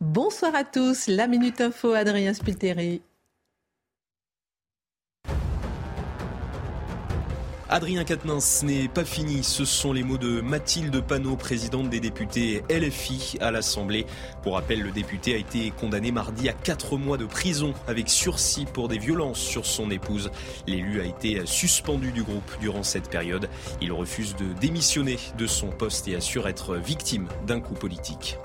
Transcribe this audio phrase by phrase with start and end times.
[0.00, 3.00] Bonsoir à tous, la Minute Info, Adrien Spiteri.
[7.68, 9.42] Adrien Quatennens n'est pas fini.
[9.42, 14.06] Ce sont les mots de Mathilde Panot, présidente des députés LFI à l'Assemblée.
[14.44, 18.66] Pour rappel, le député a été condamné mardi à 4 mois de prison avec sursis
[18.66, 20.30] pour des violences sur son épouse.
[20.68, 23.48] L'élu a été suspendu du groupe durant cette période.
[23.80, 28.38] Il refuse de démissionner de son poste et assure être victime d'un coup politique.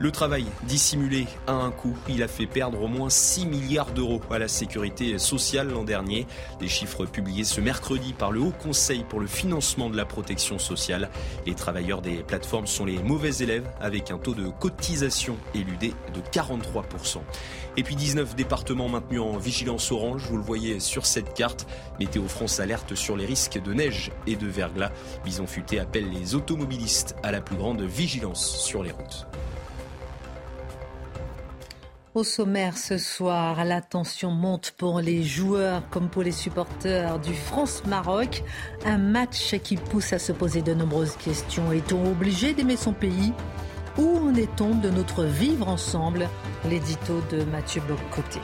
[0.00, 4.20] Le travail dissimulé à un coup, il a fait perdre au moins 6 milliards d'euros
[4.30, 6.28] à la sécurité sociale l'an dernier.
[6.60, 10.60] Des chiffres publiés ce mercredi par le Haut Conseil pour le financement de la protection
[10.60, 11.10] sociale.
[11.46, 16.20] Les travailleurs des plateformes sont les mauvais élèves avec un taux de cotisation éludé de
[16.20, 17.18] 43%.
[17.76, 21.66] Et puis 19 départements maintenus en vigilance orange, vous le voyez sur cette carte.
[21.98, 24.92] Météo France alerte sur les risques de neige et de verglas.
[25.24, 29.26] Bison Futé appelle les automobilistes à la plus grande vigilance sur les routes.
[32.14, 37.34] Au sommaire ce soir, la tension monte pour les joueurs comme pour les supporters du
[37.34, 38.42] France-Maroc.
[38.86, 41.70] Un match qui pousse à se poser de nombreuses questions.
[41.70, 43.34] Est-on obligé d'aimer son pays
[43.98, 46.30] Où en est-on de notre vivre ensemble?
[46.68, 48.40] L'édito de Mathieu Boccoté.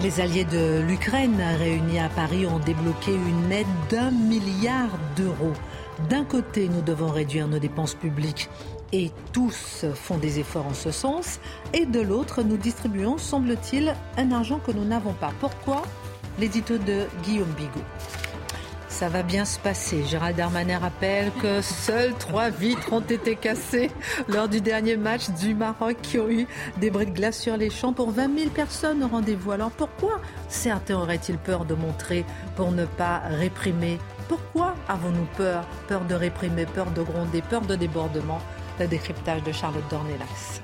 [0.00, 5.54] Les alliés de l'Ukraine réunis à Paris ont débloqué une aide d'un milliard d'euros.
[6.10, 8.48] D'un côté, nous devons réduire nos dépenses publiques
[8.92, 11.40] et tous font des efforts en ce sens.
[11.72, 15.32] Et de l'autre, nous distribuons, semble-t-il, un argent que nous n'avons pas.
[15.40, 15.82] Pourquoi?
[16.38, 17.84] L'édito de Guillaume Bigot.
[18.88, 20.02] Ça va bien se passer.
[20.04, 23.90] Gérald Darmanin rappelle que seules trois vitres ont été cassées
[24.28, 26.48] lors du dernier match du Maroc qui ont eu
[26.78, 29.52] des bris de glace sur les champs pour 20 000 personnes au rendez-vous.
[29.52, 32.24] Alors pourquoi certains auraient-ils peur de montrer
[32.56, 33.98] pour ne pas réprimer?
[34.26, 38.40] Pourquoi avons-nous peur Peur de réprimer, peur de gronder, peur de débordement?
[38.78, 40.60] Le décryptage de Charlotte Dornelas.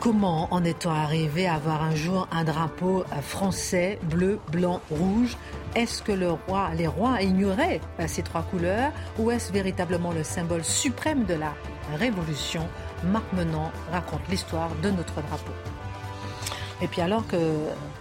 [0.00, 5.36] Comment en est-on arrivé à avoir un jour un drapeau français bleu, blanc, rouge?
[5.74, 8.92] Est-ce que le roi, les rois ignoraient ces trois couleurs?
[9.18, 11.54] Ou est-ce véritablement le symbole suprême de la
[11.96, 12.68] révolution?
[13.04, 15.52] Marc Menant raconte l'histoire de notre drapeau.
[16.82, 17.36] Et puis alors que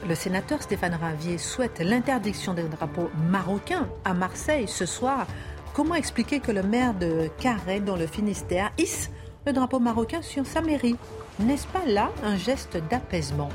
[0.06, 5.26] le sénateur Stéphane Ravier souhaite l'interdiction des drapeaux marocains à Marseille ce soir,
[5.74, 9.10] Comment expliquer que le maire de Carré, dans le Finistère, hisse
[9.48, 10.96] le drapeau marocain sur sa mairie?
[11.40, 13.50] N'est-ce pas là un geste d'apaisement?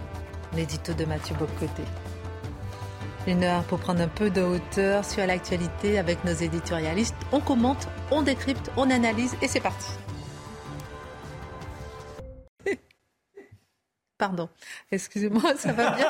[0.57, 1.85] L'édito de Mathieu Bocoté.
[3.29, 7.15] Une heure pour prendre un peu de hauteur sur l'actualité avec nos éditorialistes.
[7.31, 9.87] On commente, on décrypte, on analyse et c'est parti.
[14.19, 14.49] Pardon,
[14.91, 16.09] excusez-moi, ça va bien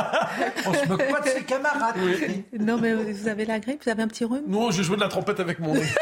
[0.67, 1.97] On se moque pas de ses camarades.
[2.59, 4.45] Non, mais vous avez la grippe Vous avez un petit rhume?
[4.47, 5.83] Non, je joue de la trompette avec mon nez.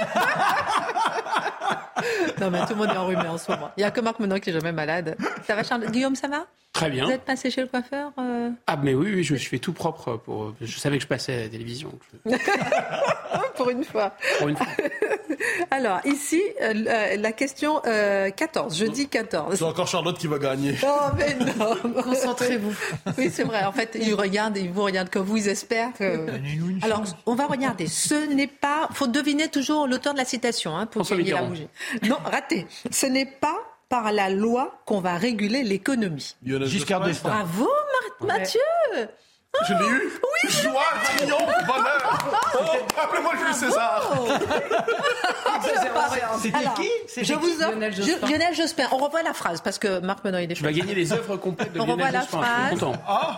[2.41, 3.71] non, mais tout le monde est enrhumé en ce moment.
[3.77, 5.17] Il n'y a que Marc Menon qui est jamais malade.
[5.47, 5.91] Ça va, Charles?
[5.91, 6.47] Guillaume, ça va?
[6.73, 7.07] Très bien.
[7.07, 8.51] Vous êtes passé chez le coiffeur euh?
[8.67, 10.17] Ah, mais oui, oui, je, je fais tout propre.
[10.19, 10.53] Pour...
[10.61, 11.91] Je savais que je passais à la télévision.
[13.57, 14.13] pour une fois.
[14.39, 14.67] Pour une fois.
[15.71, 19.55] Alors, ici, euh, la question euh, 14, je dis 14.
[19.55, 20.75] C'est encore Charlotte qui va gagner.
[20.85, 22.75] Oh, mais non Concentrez-vous.
[23.17, 23.65] Oui, c'est vrai.
[23.65, 26.27] En fait, ils regardent, ils vous regardent comme vous, ils espèrent que...
[26.83, 27.87] Alors, on va regarder.
[27.87, 28.89] Ce n'est pas...
[28.93, 31.51] faut deviner toujours l'auteur de la citation hein, pour François gagner la Mitterrand.
[31.51, 31.69] bougie.
[32.03, 32.67] Non, raté.
[32.91, 33.57] Ce n'est pas
[33.89, 36.35] par la loi qu'on va réguler l'économie.
[36.45, 37.29] Giscard d'Estaing.
[37.31, 37.65] Bravo,
[38.21, 38.61] Mar- Mathieu
[39.69, 40.83] Je l'ai eu Oui Joie,
[41.17, 42.59] triomphe, bonheur oh,
[43.03, 44.13] Appelez-moi Jules César
[46.43, 46.89] C'était Alors, qui?
[47.07, 48.27] Je C'était vous offre Lionel Je- Jospin?
[48.29, 48.87] Lionel Jospin.
[48.93, 51.37] On revoit la phrase parce que Marc Menon, il est Tu vas gagner les œuvres
[51.37, 52.41] complètes de On revoit Lionel la Jospin.
[52.41, 52.67] Je phrase.
[52.69, 52.93] suis content.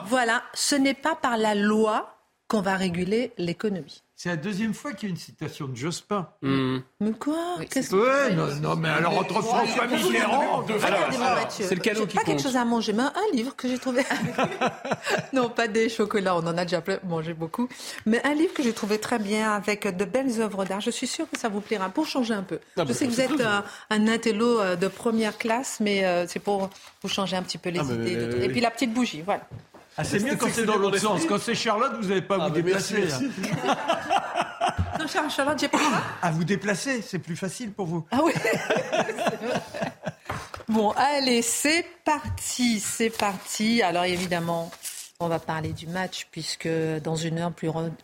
[0.06, 2.16] Voilà, ce n'est pas par la loi
[2.48, 4.02] qu'on va réguler l'économie.
[4.20, 6.28] C'est la deuxième fois qu'il y a une citation de Jospin.
[6.42, 6.78] Hmm.
[6.98, 10.74] Mais quoi Oui, Qu'est-ce Ouais, non, non, mais alors entre François Mitterrand, de
[11.48, 12.42] c'est le cadeau qui pas quelque compte.
[12.42, 14.02] chose à manger, mais un livre que j'ai trouvé.
[15.32, 17.68] non, pas des chocolats, on en a déjà plein- mangé beaucoup.
[18.06, 20.80] Mais un livre que j'ai trouvé très bien avec de belles œuvres d'art.
[20.80, 22.58] Je suis sûre que ça vous plaira pour changer un peu.
[22.76, 26.04] Ah je bah, sais que vous êtes un, un intello euh, de première classe, mais
[26.04, 26.70] euh, c'est pour
[27.02, 28.16] vous changer un petit peu les Ah, mais- idées.
[28.16, 28.42] de tout.
[28.42, 29.46] Et puis la petite bougie, voilà.
[29.98, 31.24] Ah, c'est mieux quand C'est dans l'autre sens.
[31.26, 32.98] Quand c'est Charlotte, vous n'avez pas à Ah, vous déplacer.
[33.06, 33.30] merci.
[33.66, 33.76] hein.
[35.00, 35.78] Non, Charlotte, j'ai pas
[36.22, 38.04] À vous déplacer, c'est plus facile pour vous.
[38.10, 38.32] Ah oui.
[40.68, 43.82] bon, allez, c'est parti, c'est parti.
[43.82, 44.70] Alors évidemment,
[45.20, 46.68] on va parler du match puisque
[47.02, 47.52] dans une heure,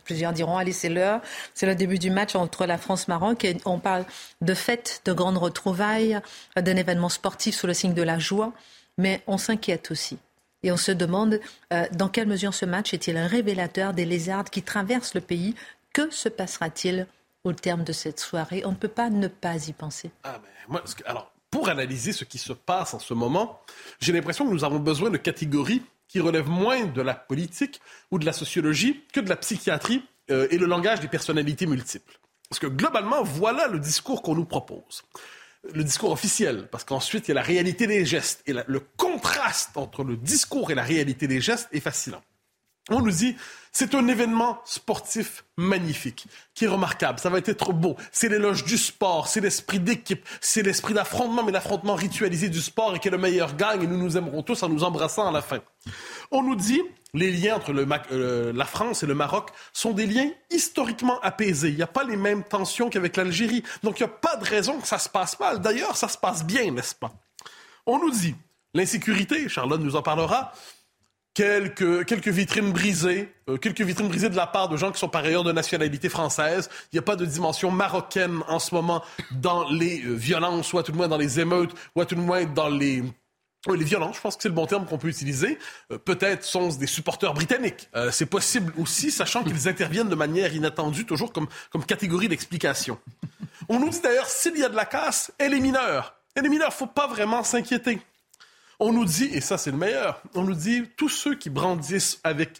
[0.03, 1.21] plusieurs diront allez, c'est l'heure.
[1.53, 4.05] C'est le début du match entre la France-Maroc et on parle
[4.41, 6.19] de fête, de grandes retrouvailles,
[6.55, 8.51] d'un événement sportif sous le signe de la joie.
[8.97, 10.17] Mais on s'inquiète aussi.
[10.65, 11.39] Et on se demande
[11.71, 15.53] euh, dans quelle mesure ce match est-il révélateur des lézards qui traversent le pays?
[15.93, 17.05] Que se passera-t-il
[17.43, 18.63] au terme de cette soirée?
[18.65, 20.09] On ne peut pas ne pas y penser.
[20.23, 20.41] Ah,
[21.05, 23.61] alors, pour analyser ce qui se passe en ce moment,
[23.99, 27.79] j'ai l'impression que nous avons besoin de catégories qui relèvent moins de la politique
[28.09, 32.19] ou de la sociologie que de la psychiatrie euh, et le langage des personnalités multiples.
[32.49, 35.03] Parce que globalement, voilà le discours qu'on nous propose
[35.73, 38.41] le discours officiel, parce qu'ensuite, il y a la réalité des gestes.
[38.47, 42.21] Et le contraste entre le discours et la réalité des gestes est fascinant.
[42.89, 43.35] On nous dit,
[43.71, 47.95] c'est un événement sportif magnifique, qui est remarquable, ça va être beau.
[48.11, 52.95] C'est l'éloge du sport, c'est l'esprit d'équipe, c'est l'esprit d'affrontement, mais l'affrontement ritualisé du sport
[52.95, 55.41] et que le meilleur gagne et nous nous aimerons tous en nous embrassant à la
[55.41, 55.59] fin.
[56.29, 56.81] On nous dit,
[57.15, 57.73] les liens entre
[58.11, 61.69] euh, la France et le Maroc sont des liens historiquement apaisés.
[61.69, 63.63] Il n'y a pas les mêmes tensions qu'avec l'Algérie.
[63.83, 65.59] Donc, il n'y a pas de raison que ça se passe mal.
[65.59, 67.13] D'ailleurs, ça se passe bien, n'est-ce pas?
[67.85, 68.35] On nous dit
[68.73, 70.51] l'insécurité, Charlotte nous en parlera,
[71.35, 75.09] quelques, quelques vitrines brisées, euh, quelques vitrines brisées de la part de gens qui sont
[75.09, 76.69] par ailleurs de nationalité française.
[76.91, 80.79] Il n'y a pas de dimension marocaine en ce moment dans les euh, violences, ou
[80.79, 83.03] à tout le moins dans les émeutes, ou à tout le moins dans les
[83.67, 85.57] les violences, je pense que c'est le bon terme qu'on peut utiliser.
[85.91, 87.89] Euh, peut-être sont-ce des supporters britanniques.
[88.11, 92.99] c'est possible aussi, sachant qu'ils interviennent de manière inattendue, toujours comme, comme catégorie d'explication.
[93.67, 96.13] On nous dit d'ailleurs, s'il y a de la casse, elle est mineure.
[96.35, 97.99] Elle est mineure, faut pas vraiment s'inquiéter.
[98.79, 102.19] On nous dit, et ça c'est le meilleur, on nous dit tous ceux qui brandissent
[102.23, 102.59] avec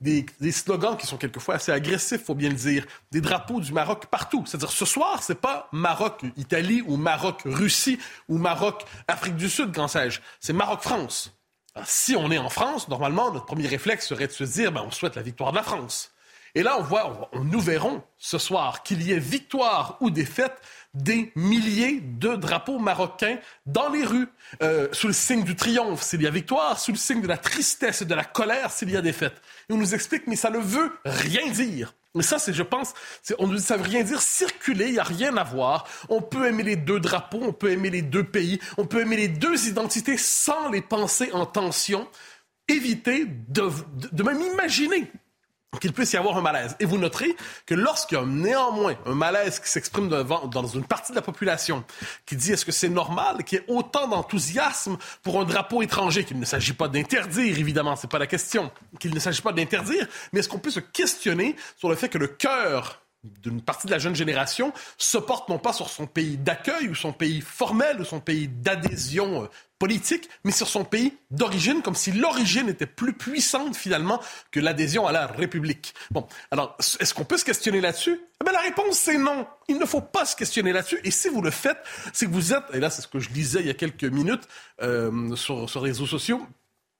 [0.00, 4.06] des, slogans qui sont quelquefois assez agressifs, faut bien le dire, des drapeaux du Maroc
[4.06, 4.44] partout.
[4.46, 10.20] C'est-à-dire ce soir, c'est pas Maroc-Italie ou Maroc-Russie ou Maroc-Afrique du Sud, quand sais-je.
[10.40, 11.34] C'est Maroc-France.
[11.84, 14.90] Si on est en France, normalement, notre premier réflexe serait de se dire, ben, on
[14.90, 16.12] souhaite la victoire de la France.
[16.54, 20.56] Et là, on voit, nous verrons ce soir qu'il y ait victoire ou défaite
[20.94, 24.28] des milliers de drapeaux marocains dans les rues,
[24.62, 27.36] euh, sous le signe du triomphe s'il y a victoire, sous le signe de la
[27.36, 29.34] tristesse et de la colère s'il y a défaite.
[29.68, 31.94] Et on nous explique, mais ça ne veut rien dire.
[32.14, 32.94] Mais ça, c'est, je pense,
[33.40, 35.88] on ça veut rien dire circuler, il n'y a rien à voir.
[36.08, 39.16] On peut aimer les deux drapeaux, on peut aimer les deux pays, on peut aimer
[39.16, 42.08] les deux identités sans les penser en tension.
[42.68, 45.10] Éviter de même imaginer
[45.78, 46.76] qu'il puisse y avoir un malaise.
[46.80, 47.36] Et vous noterez
[47.66, 51.84] que lorsqu'il y a néanmoins un malaise qui s'exprime dans une partie de la population
[52.26, 56.24] qui dit est-ce que c'est normal qu'il y ait autant d'enthousiasme pour un drapeau étranger?
[56.24, 60.06] Qu'il ne s'agit pas d'interdire, évidemment, c'est pas la question, qu'il ne s'agit pas d'interdire,
[60.32, 63.03] mais est-ce qu'on peut se questionner sur le fait que le cœur
[63.42, 66.94] d'une partie de la jeune génération se porte non pas sur son pays d'accueil ou
[66.94, 69.46] son pays formel ou son pays d'adhésion euh,
[69.78, 75.06] politique, mais sur son pays d'origine, comme si l'origine était plus puissante finalement que l'adhésion
[75.06, 75.94] à la République.
[76.10, 78.20] Bon, alors, est-ce qu'on peut se questionner là-dessus?
[78.40, 79.46] Eh bien, la réponse, c'est non.
[79.68, 81.00] Il ne faut pas se questionner là-dessus.
[81.04, 81.78] Et si vous le faites,
[82.12, 84.04] c'est que vous êtes, et là, c'est ce que je lisais il y a quelques
[84.04, 84.48] minutes
[84.80, 86.46] euh, sur, sur les réseaux sociaux,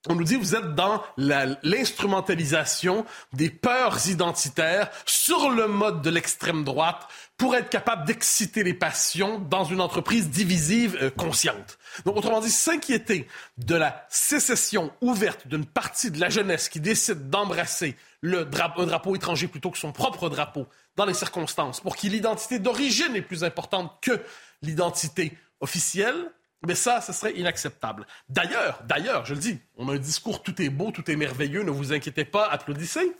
[0.08, 6.64] on nous dit vous êtes dans l'instrumentalisation des peurs identitaires sur le mode de l'extrême
[6.64, 11.78] droite pour être capable d'exciter les passions dans une entreprise divisive euh, consciente.
[12.04, 13.26] Donc, autrement dit, s'inquiéter
[13.58, 19.16] de la sécession ouverte d'une partie de la jeunesse qui décide d'embrasser le un drapeau
[19.16, 23.42] étranger plutôt que son propre drapeau dans les circonstances, pour qui l'identité d'origine est plus
[23.42, 24.22] importante que
[24.62, 26.30] l'identité officielle,
[26.66, 28.06] mais ça, ce serait inacceptable.
[28.28, 31.62] D'ailleurs, d'ailleurs, je le dis, on a un discours tout est beau, tout est merveilleux,
[31.62, 33.12] ne vous inquiétez pas, applaudissez.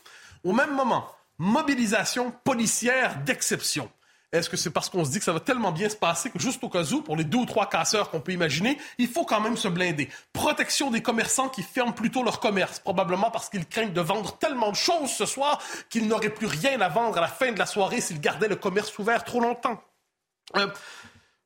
[0.43, 1.09] Au même moment,
[1.39, 3.91] mobilisation policière d'exception.
[4.35, 6.41] Est-ce que c'est parce qu'on se dit que ça va tellement bien se passer que
[6.41, 9.25] juste au cas où, pour les deux ou trois casseurs qu'on peut imaginer, il faut
[9.25, 10.09] quand même se blinder?
[10.33, 14.73] Protection des commerçants qui ferment plutôt leur commerce, probablement parce qu'ils craignent de vendre tellement
[14.73, 17.67] de choses ce soir qu'ils n'auraient plus rien à vendre à la fin de la
[17.67, 19.81] soirée s'ils gardaient le commerce ouvert trop longtemps.
[20.57, 20.67] Euh,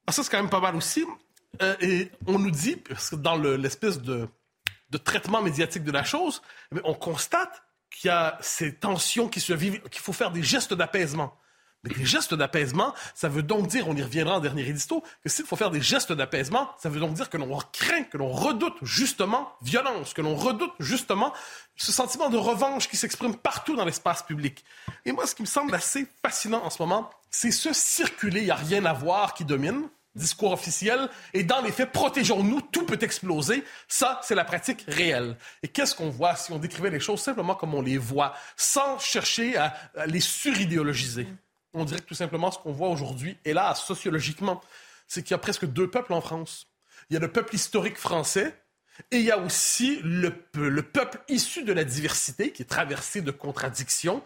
[0.07, 1.05] ah, ça, c'est quand même pas mal aussi.
[1.63, 4.29] Euh, et on nous dit, dans l'espèce de,
[5.05, 6.43] traitement médiatique de la chose,
[6.85, 10.75] on constate qu'il y a ces tensions qui se vivent, qu'il faut faire des gestes
[10.75, 11.35] d'apaisement.
[11.85, 15.29] Mais des gestes d'apaisement, ça veut donc dire, on y reviendra en dernier édito, que
[15.29, 18.33] s'il faut faire des gestes d'apaisement, ça veut donc dire que l'on craint, que l'on
[18.33, 21.33] redoute justement violence, que l'on redoute justement
[21.77, 24.65] ce sentiment de revanche qui s'exprime partout dans l'espace public.
[25.05, 28.47] Et moi, ce qui me semble assez fascinant en ce moment, c'est ce circuler, il
[28.47, 29.89] n'y a rien à voir qui domine
[30.19, 33.65] discours officiel, et dans les faits, protégeons-nous, tout peut exploser.
[33.89, 35.37] Ça, c'est la pratique réelle.
[35.63, 38.99] Et qu'est-ce qu'on voit si on décrivait les choses simplement comme on les voit, sans
[38.99, 39.75] chercher à,
[40.07, 41.27] les suridéologiser?
[41.73, 44.61] On dirait tout simplement ce qu'on voit aujourd'hui, là, sociologiquement,
[45.07, 46.67] c'est qu'il y a presque deux peuples en France.
[47.09, 48.55] Il y a le peuple historique français,
[49.11, 53.21] et il y a aussi le, le, peuple issu de la diversité qui est traversé
[53.21, 54.23] de contradictions,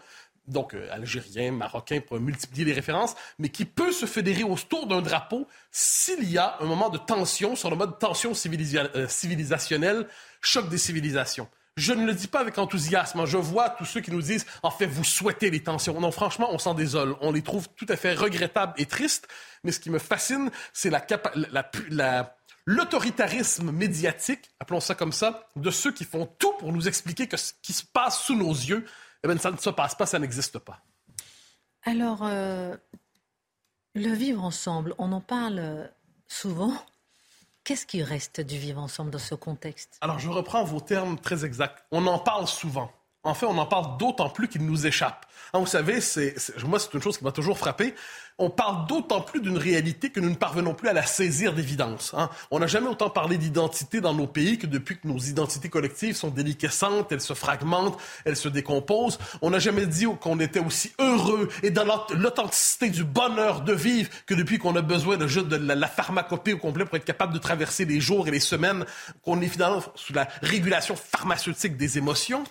[0.47, 5.01] donc euh, algérien, marocain, pour multiplier les références, mais qui peut se fédérer autour d'un
[5.01, 10.07] drapeau s'il y a un moment de tension sur le mode tension euh, civilisationnelle,
[10.41, 11.47] choc des civilisations.
[11.75, 13.25] Je ne le dis pas avec enthousiasme.
[13.25, 15.99] Je vois tous ceux qui nous disent, en fait, vous souhaitez les tensions.
[15.99, 17.15] Non, franchement, on s'en désole.
[17.19, 19.27] On les trouve tout à fait regrettables et tristes.
[19.63, 21.03] Mais ce qui me fascine, c'est la,
[21.51, 22.35] la, la
[22.65, 27.37] l'autoritarisme médiatique, appelons ça comme ça, de ceux qui font tout pour nous expliquer que
[27.37, 28.85] ce qui se passe sous nos yeux,
[29.23, 30.79] eh bien, ça ne se passe pas, ça n'existe pas.
[31.83, 32.75] Alors, euh,
[33.95, 35.89] le vivre ensemble, on en parle
[36.27, 36.73] souvent.
[37.63, 39.97] Qu'est-ce qui reste du vivre ensemble dans ce contexte?
[40.01, 41.85] Alors, je reprends vos termes très exacts.
[41.91, 42.91] On en parle souvent.
[43.23, 45.25] En fait, on en parle d'autant plus qu'il nous échappe.
[45.53, 47.93] Hein, vous savez, c'est, moi, c'est une chose qui m'a toujours frappé.
[48.39, 52.13] On parle d'autant plus d'une réalité que nous ne parvenons plus à la saisir d'évidence.
[52.17, 52.29] Hein.
[52.49, 56.15] On n'a jamais autant parlé d'identité dans nos pays que depuis que nos identités collectives
[56.15, 59.19] sont déliquescentes, elles se fragmentent, elles se décomposent.
[59.41, 64.09] On n'a jamais dit qu'on était aussi heureux et dans l'authenticité du bonheur de vivre
[64.25, 67.33] que depuis qu'on a besoin de, de la, la pharmacopée au complet pour être capable
[67.33, 68.85] de traverser les jours et les semaines,
[69.23, 72.43] qu'on est finalement sous la régulation pharmaceutique des émotions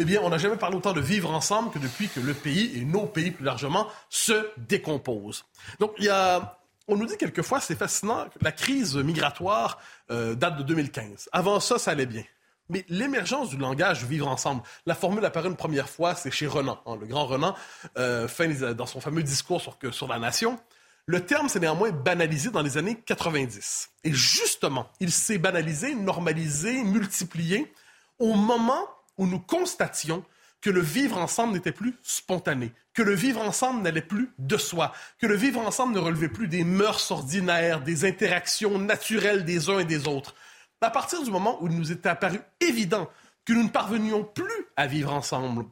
[0.00, 2.72] eh bien, on n'a jamais parlé autant de vivre ensemble que depuis que le pays,
[2.78, 5.44] et nos pays plus largement, se décomposent.
[5.78, 6.58] Donc, il y a...
[6.88, 9.78] On nous dit quelquefois, c'est fascinant, la crise migratoire
[10.10, 11.28] euh, date de 2015.
[11.30, 12.24] Avant ça, ça allait bien.
[12.68, 16.80] Mais l'émergence du langage vivre ensemble, la formule apparaît une première fois, c'est chez Renan,
[16.86, 17.54] hein, le grand Renan,
[17.98, 18.26] euh,
[18.74, 20.58] dans son fameux discours sur, sur la nation.
[21.06, 23.90] Le terme s'est néanmoins banalisé dans les années 90.
[24.04, 27.72] Et justement, il s'est banalisé, normalisé, multiplié
[28.18, 28.88] au moment
[29.20, 30.24] où nous constations
[30.62, 34.92] que le vivre ensemble n'était plus spontané, que le vivre ensemble n'allait plus de soi,
[35.18, 39.78] que le vivre ensemble ne relevait plus des mœurs ordinaires, des interactions naturelles des uns
[39.78, 40.34] et des autres.
[40.80, 43.10] À partir du moment où il nous était apparu évident
[43.44, 45.66] que nous ne parvenions plus à vivre ensemble,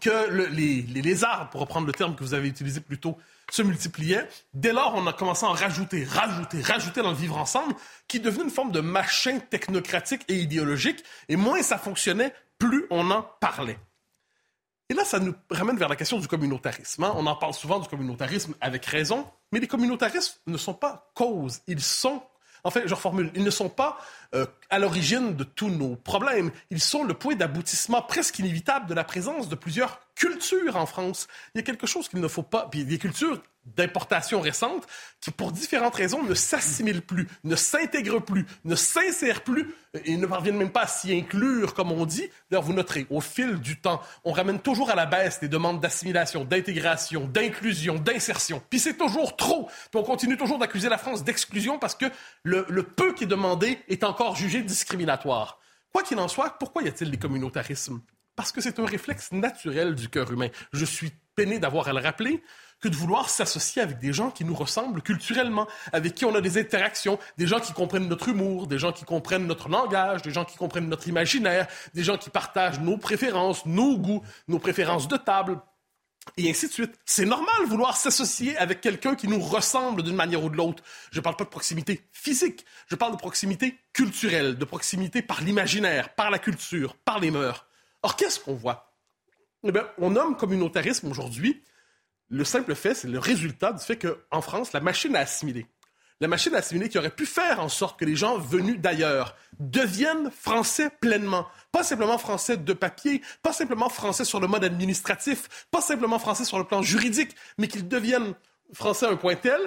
[0.00, 3.18] que les, les, lézards, pour reprendre le terme que vous avez utilisé plus tôt,
[3.50, 4.28] se multipliaient.
[4.54, 7.74] Dès lors, on a commencé à en rajouter, rajouter, rajouter dans le vivre ensemble,
[8.08, 11.04] qui devenait une forme de machin technocratique et idéologique.
[11.28, 12.32] Et moins ça fonctionnait,
[12.62, 13.78] plus on en parlait.
[14.88, 17.02] Et là, ça nous ramène vers la question du communautarisme.
[17.02, 17.12] Hein.
[17.16, 21.60] On en parle souvent du communautarisme avec raison, mais les communautarismes ne sont pas cause,
[21.66, 22.22] ils sont
[22.64, 23.98] en fait, je reformule, ils ne sont pas
[24.36, 26.52] euh, à l'origine de tous nos problèmes.
[26.70, 31.26] Ils sont le point d'aboutissement presque inévitable de la présence de plusieurs cultures en France.
[31.54, 32.68] Il y a quelque chose qu'il ne faut pas.
[32.70, 34.86] Puis des cultures d'importation récente
[35.20, 39.72] qui, pour différentes raisons, ne s'assimilent plus, ne s'intègrent plus, ne s'insèrent plus
[40.04, 42.28] et ne parviennent même pas à s'y inclure, comme on dit.
[42.50, 45.80] D'ailleurs, vous noterez, au fil du temps, on ramène toujours à la baisse les demandes
[45.80, 48.62] d'assimilation, d'intégration, d'inclusion, d'insertion.
[48.68, 49.68] Puis c'est toujours trop.
[49.90, 52.06] Puis on continue toujours d'accuser la France d'exclusion parce que
[52.42, 55.58] le, le peu qui est demandé est encore jugé discriminatoire.
[55.92, 58.00] Quoi qu'il en soit, pourquoi y a-t-il des communautarismes?
[58.34, 60.48] Parce que c'est un réflexe naturel du cœur humain.
[60.72, 62.42] Je suis peiné d'avoir à le rappeler
[62.80, 66.40] que de vouloir s'associer avec des gens qui nous ressemblent culturellement, avec qui on a
[66.40, 70.32] des interactions, des gens qui comprennent notre humour, des gens qui comprennent notre langage, des
[70.32, 75.06] gens qui comprennent notre imaginaire, des gens qui partagent nos préférences, nos goûts, nos préférences
[75.06, 75.60] de table,
[76.36, 76.94] et ainsi de suite.
[77.04, 80.82] C'est normal vouloir s'associer avec quelqu'un qui nous ressemble d'une manière ou de l'autre.
[81.10, 85.40] Je ne parle pas de proximité physique, je parle de proximité culturelle, de proximité par
[85.40, 87.66] l'imaginaire, par la culture, par les mœurs.
[88.02, 88.91] Or, qu'est-ce qu'on voit?
[89.64, 91.62] Eh bien, on nomme communautarisme aujourd'hui
[92.32, 95.66] le simple fait, c'est le résultat du fait qu'en France, la machine à assimiler,
[96.18, 99.36] la machine à assimiler qui aurait pu faire en sorte que les gens venus d'ailleurs
[99.60, 101.46] deviennent français pleinement.
[101.72, 106.46] Pas simplement français de papier, pas simplement français sur le mode administratif, pas simplement français
[106.46, 108.34] sur le plan juridique, mais qu'ils deviennent
[108.72, 109.60] français à un point tel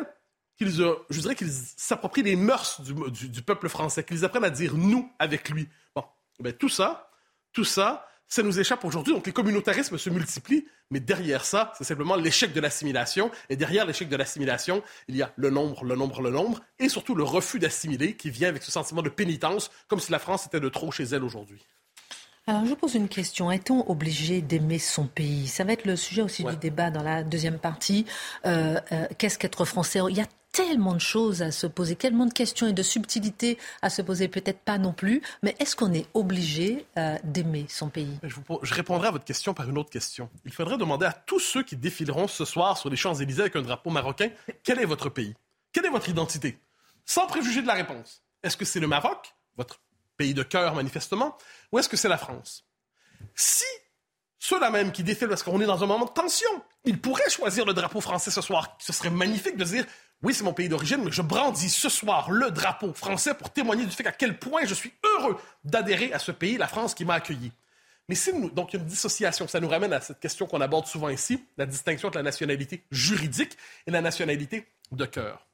[0.58, 0.72] qu'ils,
[1.10, 5.50] je dirais qu'ils s'approprient les mœurs du, peuple français, qu'ils apprennent à dire nous avec
[5.50, 5.70] lui.
[5.94, 6.04] Bon,
[6.40, 7.12] ben, tout ça,
[7.54, 9.14] tout ça, ça nous échappe aujourd'hui.
[9.14, 13.32] Donc les communautarismes se multiplient, mais derrière ça, c'est simplement l'échec de l'assimilation.
[13.50, 16.90] Et derrière l'échec de l'assimilation, il y a le nombre, le nombre, le nombre, et
[16.90, 20.46] surtout le refus d'assimiler qui vient avec ce sentiment de pénitence, comme si la France
[20.46, 21.66] était de trop chez elle aujourd'hui.
[22.48, 23.52] Alors, je pose une question.
[23.52, 25.48] Est-on obligé d'aimer son pays?
[25.48, 28.06] Ça va être le sujet aussi du débat dans la deuxième partie.
[28.46, 30.00] Euh, euh, qu'est-ce qu'être français?
[30.10, 33.58] Il y a tellement de choses à se poser, tellement de questions et de subtilités
[33.82, 37.90] à se poser, peut-être pas non plus, mais est-ce qu'on est obligé euh, d'aimer son
[37.90, 38.18] pays?
[38.24, 40.30] Je, je, répondrai à votre question par une autre question.
[40.46, 43.64] Il faudrait demander à tous ceux qui défileront ce soir sur les Champs-Élysées avec un
[43.64, 44.30] drapeau marocain,
[44.64, 45.36] quel est votre pays?
[45.74, 46.58] Quelle est votre identité?
[47.06, 48.24] Sans préjuger de la réponse.
[48.42, 49.82] Est-ce que c'est le Maroc, votre
[50.16, 51.38] pays de cœur manifestement,
[51.74, 52.64] ou est-ce que c'est la France?
[53.36, 53.66] Si
[54.40, 56.50] ceux-là même qui défilent parce qu'on est dans un moment de tension,
[56.86, 58.78] ils pourraient choisir le drapeau français ce soir.
[58.80, 59.86] Ce serait magnifique de dire
[60.24, 63.86] oui, c'est mon pays d'origine, mais je brandis ce soir le drapeau français pour témoigner
[63.86, 67.06] du fait à quel point je suis heureux d'adhérer à ce pays, la France, qui
[67.06, 67.52] m'a accueilli.
[68.08, 70.46] Mais si nous, donc il y a une dissociation, ça nous ramène à cette question
[70.46, 75.46] qu'on aborde souvent ici, la distinction entre la nationalité juridique et la nationalité de cœur.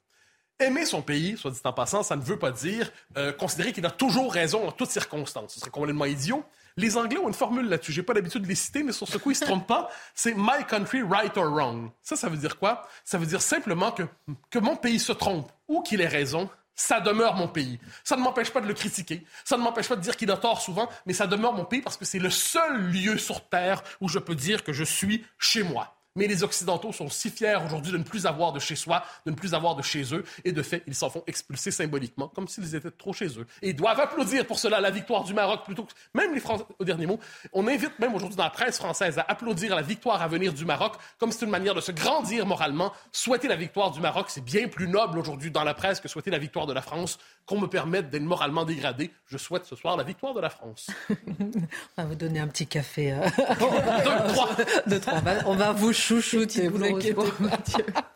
[0.59, 3.85] Aimer son pays, soit dit en passant, ça ne veut pas dire euh, considérer qu'il
[3.85, 5.53] a toujours raison en toutes circonstances.
[5.53, 6.45] Ce serait complètement idiot.
[6.77, 7.91] Les Anglais ont une formule là-dessus.
[7.91, 9.89] J'ai pas l'habitude de les citer, mais sur ce coup, ils se trompent pas.
[10.15, 11.91] C'est My country, right or wrong.
[12.01, 12.87] Ça, ça veut dire quoi?
[13.03, 14.03] Ça veut dire simplement que,
[14.49, 16.49] que mon pays se trompe ou qu'il ait raison.
[16.73, 17.79] Ça demeure mon pays.
[18.03, 19.25] Ça ne m'empêche pas de le critiquer.
[19.43, 21.81] Ça ne m'empêche pas de dire qu'il a tort souvent, mais ça demeure mon pays
[21.81, 25.25] parce que c'est le seul lieu sur Terre où je peux dire que je suis
[25.37, 25.95] chez moi.
[26.15, 29.31] Mais les Occidentaux sont si fiers aujourd'hui de ne plus avoir de chez soi, de
[29.31, 32.47] ne plus avoir de chez eux, et de fait, ils s'en font expulser symboliquement, comme
[32.47, 33.45] s'ils étaient trop chez eux.
[33.61, 36.65] Et ils doivent applaudir pour cela la victoire du Maroc plutôt que même les Français,
[36.79, 37.19] au dernier mot.
[37.53, 40.65] On invite même aujourd'hui dans la presse française à applaudir la victoire à venir du
[40.65, 42.91] Maroc, comme c'est une manière de se grandir moralement.
[43.11, 46.31] Souhaiter la victoire du Maroc, c'est bien plus noble aujourd'hui dans la presse que souhaiter
[46.31, 49.11] la victoire de la France qu'on me permette d'être moralement dégradé.
[49.27, 50.87] Je souhaite ce soir la victoire de la France.
[51.09, 53.13] on va vous donner un petit café.
[53.13, 53.25] Euh...
[53.59, 54.49] Deux, trois.
[54.87, 55.21] Deux, trois.
[55.45, 57.24] On va vous chouchouter, vous inquiétez pas.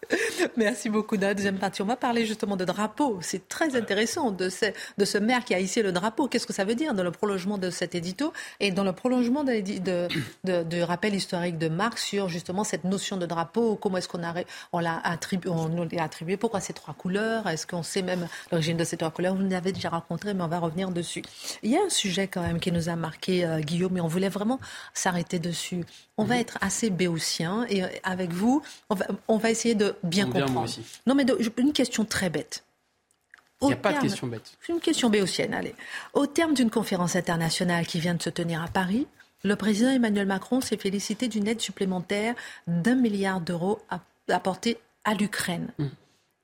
[0.58, 1.18] Merci beaucoup.
[1.18, 3.20] Dans la deuxième partie, on va parler justement de drapeau.
[3.22, 4.66] C'est très intéressant de ce,
[4.98, 6.28] de ce maire qui a hissé le drapeau.
[6.28, 9.44] Qu'est-ce que ça veut dire dans le prolongement de cet édito et dans le prolongement
[9.44, 10.08] de, de,
[10.44, 13.76] de, de rappel historique de Marx sur justement cette notion de drapeau?
[13.76, 14.22] Comment est-ce qu'on
[14.74, 16.38] on l'a attribué, on l'a attribué?
[16.38, 17.48] Pourquoi ces trois couleurs?
[17.48, 19.36] Est-ce qu'on sait même l'origine de ces trois couleurs?
[19.36, 21.22] Vous nous avez déjà rencontré, mais on va revenir dessus.
[21.64, 24.08] Il y a un sujet quand même qui nous a marqué, euh, Guillaume, mais on
[24.08, 24.60] voulait vraiment
[24.94, 25.86] s'arrêter dessus.
[26.18, 29.95] On va être assez béotien et euh, avec vous, on va, on va essayer de
[30.04, 30.70] bien comprendre.
[31.06, 31.26] Non, mais
[31.58, 32.64] une question très bête.
[33.62, 34.58] Il n'y a pas de question bête.
[34.70, 35.76] Une question béotienne, allez.
[36.14, 39.08] Au terme d'une conférence internationale qui vient de se tenir à Paris,
[39.44, 42.36] le président Emmanuel Macron s'est félicité d'une aide supplémentaire
[42.68, 43.80] d'un milliard d'euros
[44.28, 45.68] apportée à l'Ukraine.
[45.78, 45.86] Mm.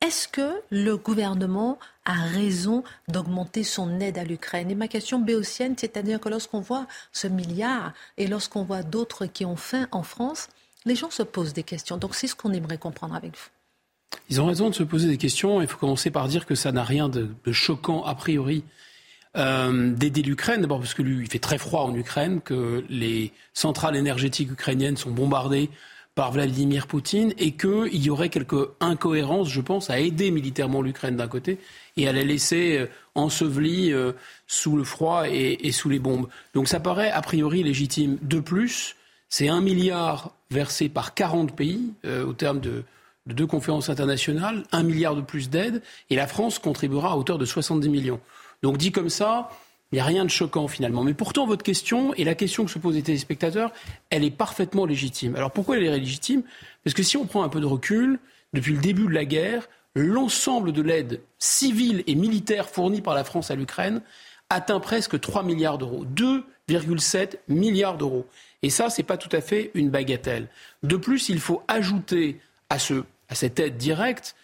[0.02, 4.72] Est-ce que le gouvernement a raison d'augmenter son aide à l'Ukraine?
[4.72, 9.46] Et ma question béotienne, c'est-à-dire que lorsqu'on voit ce milliard et lorsqu'on voit d'autres qui
[9.46, 10.50] ont faim en France,
[10.86, 11.98] les gens se posent des questions.
[11.98, 13.50] Donc c'est ce qu'on aimerait comprendre avec vous.
[14.30, 15.62] Ils ont raison de se poser des questions.
[15.62, 18.64] Il faut commencer par dire que ça n'a rien de, choquant a priori
[19.38, 20.62] euh, d'aider l'Ukraine.
[20.62, 25.12] D'abord parce que il fait très froid en Ukraine, que les centrales énergétiques ukrainiennes sont
[25.12, 25.70] bombardées
[26.14, 31.16] par Vladimir Poutine et qu'il y aurait quelques incohérences, je pense, à aider militairement l'Ukraine
[31.16, 31.58] d'un côté
[31.96, 34.12] et à la laisser euh, ensevelie euh,
[34.46, 36.28] sous le froid et, et, sous les bombes.
[36.54, 38.18] Donc ça paraît a priori légitime.
[38.22, 38.98] De plus,
[39.30, 42.84] c'est un milliard versé par 40 pays euh, au terme de,
[43.28, 47.46] deux conférences internationales, un milliard de plus d'aide, et la France contribuera à hauteur de
[47.46, 48.20] 70 millions.
[48.62, 49.50] Donc dit comme ça,
[49.92, 51.04] il n'y a rien de choquant finalement.
[51.04, 53.72] Mais pourtant, votre question et la question que se posent les téléspectateurs,
[54.10, 55.36] elle est parfaitement légitime.
[55.36, 56.44] Alors pourquoi elle est légitime?
[56.84, 58.20] Parce que si on prend un peu de recul,
[58.54, 63.24] depuis le début de la guerre, l'ensemble de l'aide civile et militaire fournie par la
[63.24, 64.02] France à l'Ukraine
[64.50, 66.06] atteint presque 3 milliards d'euros.
[66.06, 68.26] 2,7 milliards d'euros.
[68.64, 70.48] Et ça, ce n'est pas tout à fait une bagatelle.
[70.84, 74.36] De plus, il faut ajouter à, ce, à cette aide directe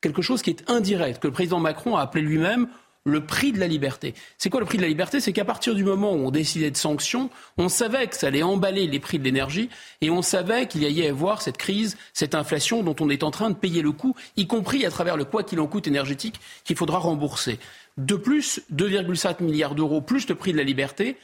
[0.00, 2.68] quelque chose qui est indirect, que le président Macron a appelé lui-même
[3.04, 4.14] le prix de la liberté.
[4.36, 5.20] C'est quoi le prix de la liberté?
[5.20, 8.42] C'est qu'à partir du moment où on décidait de sanctions, on savait que ça allait
[8.42, 12.34] emballer les prix de l'énergie et on savait qu'il y allait avoir cette crise, cette
[12.34, 15.24] inflation dont on est en train de payer le coût, y compris à travers le
[15.24, 17.58] quoi qu'il en coûte énergétique qu'il faudra rembourser.
[17.96, 21.16] De plus, 2,7 milliards d'euros plus le prix de la liberté,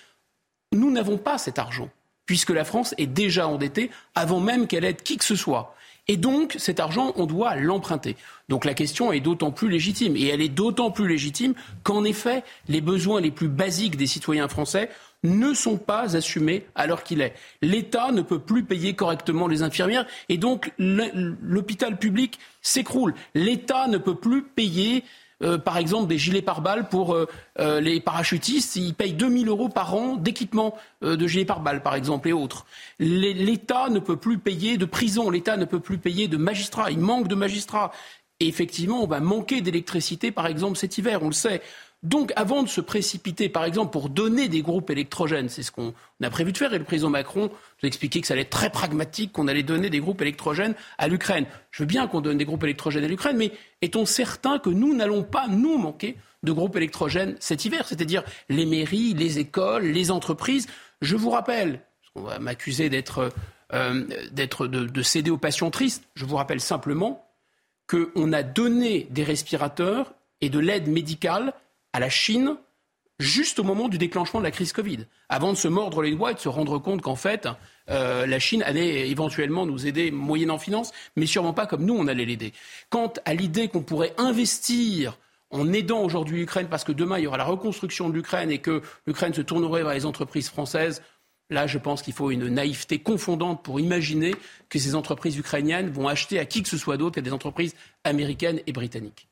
[0.72, 1.90] nous n'avons pas cet argent
[2.26, 5.74] puisque la France est déjà endettée avant même qu'elle aide qui que ce soit.
[6.06, 8.16] Et donc, cet argent, on doit l'emprunter.
[8.50, 10.16] Donc la question est d'autant plus légitime.
[10.16, 14.48] Et elle est d'autant plus légitime qu'en effet, les besoins les plus basiques des citoyens
[14.48, 14.90] français
[15.22, 17.34] ne sont pas assumés à l'heure qu'il est.
[17.62, 23.14] L'État ne peut plus payer correctement les infirmières et donc l'hôpital public s'écroule.
[23.34, 25.02] L'État ne peut plus payer
[25.42, 27.26] euh, par exemple, des gilets pare-balles pour euh,
[27.58, 28.76] euh, les parachutistes.
[28.76, 32.66] Ils payent 2000 euros par an d'équipement de gilets pare-balles, par exemple, et autres.
[32.98, 36.90] L'État ne peut plus payer de prison, l'État ne peut plus payer de magistrats.
[36.90, 37.92] Il manque de magistrats.
[38.40, 41.62] Et effectivement, on va manquer d'électricité, par exemple, cet hiver, on le sait.
[42.04, 45.94] Donc, avant de se précipiter, par exemple, pour donner des groupes électrogènes, c'est ce qu'on
[46.22, 48.50] a prévu de faire, et le président Macron nous a expliqué que ça allait être
[48.50, 51.46] très pragmatique, qu'on allait donner des groupes électrogènes à l'Ukraine.
[51.70, 54.94] Je veux bien qu'on donne des groupes électrogènes à l'Ukraine, mais est-on certain que nous
[54.94, 60.10] n'allons pas, nous, manquer de groupes électrogènes cet hiver C'est-à-dire les mairies, les écoles, les
[60.10, 60.66] entreprises?
[61.00, 63.32] Je vous rappelle, parce qu'on va m'accuser d'être,
[63.72, 67.26] euh, d'être de, de céder aux passions tristes, je vous rappelle simplement
[67.86, 70.12] qu'on a donné des respirateurs
[70.42, 71.54] et de l'aide médicale
[71.94, 72.56] à la Chine
[73.20, 76.32] juste au moment du déclenchement de la crise Covid, avant de se mordre les doigts
[76.32, 77.48] et de se rendre compte qu'en fait,
[77.88, 82.08] euh, la Chine allait éventuellement nous aider moyennant finance, mais sûrement pas comme nous on
[82.08, 82.52] allait l'aider.
[82.90, 85.16] Quant à l'idée qu'on pourrait investir
[85.50, 88.58] en aidant aujourd'hui l'Ukraine, parce que demain il y aura la reconstruction de l'Ukraine et
[88.58, 91.00] que l'Ukraine se tournerait vers les entreprises françaises,
[91.50, 94.34] Là, je pense qu'il faut une naïveté confondante pour imaginer
[94.70, 97.74] que ces entreprises ukrainiennes vont acheter à qui que ce soit d'autre qu'à des entreprises
[98.02, 99.28] américaines et britanniques.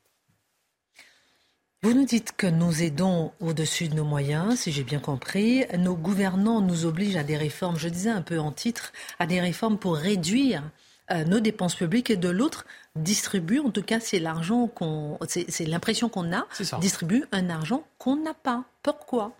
[1.83, 5.65] Vous nous dites que nous aidons au-dessus de nos moyens, si j'ai bien compris.
[5.77, 9.41] Nos gouvernants nous obligent à des réformes, je disais un peu en titre, à des
[9.41, 10.63] réformes pour réduire
[11.11, 12.65] euh, nos dépenses publiques et de l'autre
[12.95, 16.47] distribue, en tout cas c'est l'argent qu'on, c'est l'impression qu'on a,
[16.79, 18.63] distribue un argent qu'on n'a pas.
[18.81, 19.33] Pourquoi?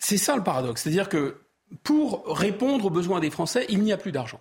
[0.00, 1.40] C'est ça le paradoxe, c'est-à-dire que
[1.84, 4.40] pour répondre aux besoins des Français, il n'y a plus d'argent.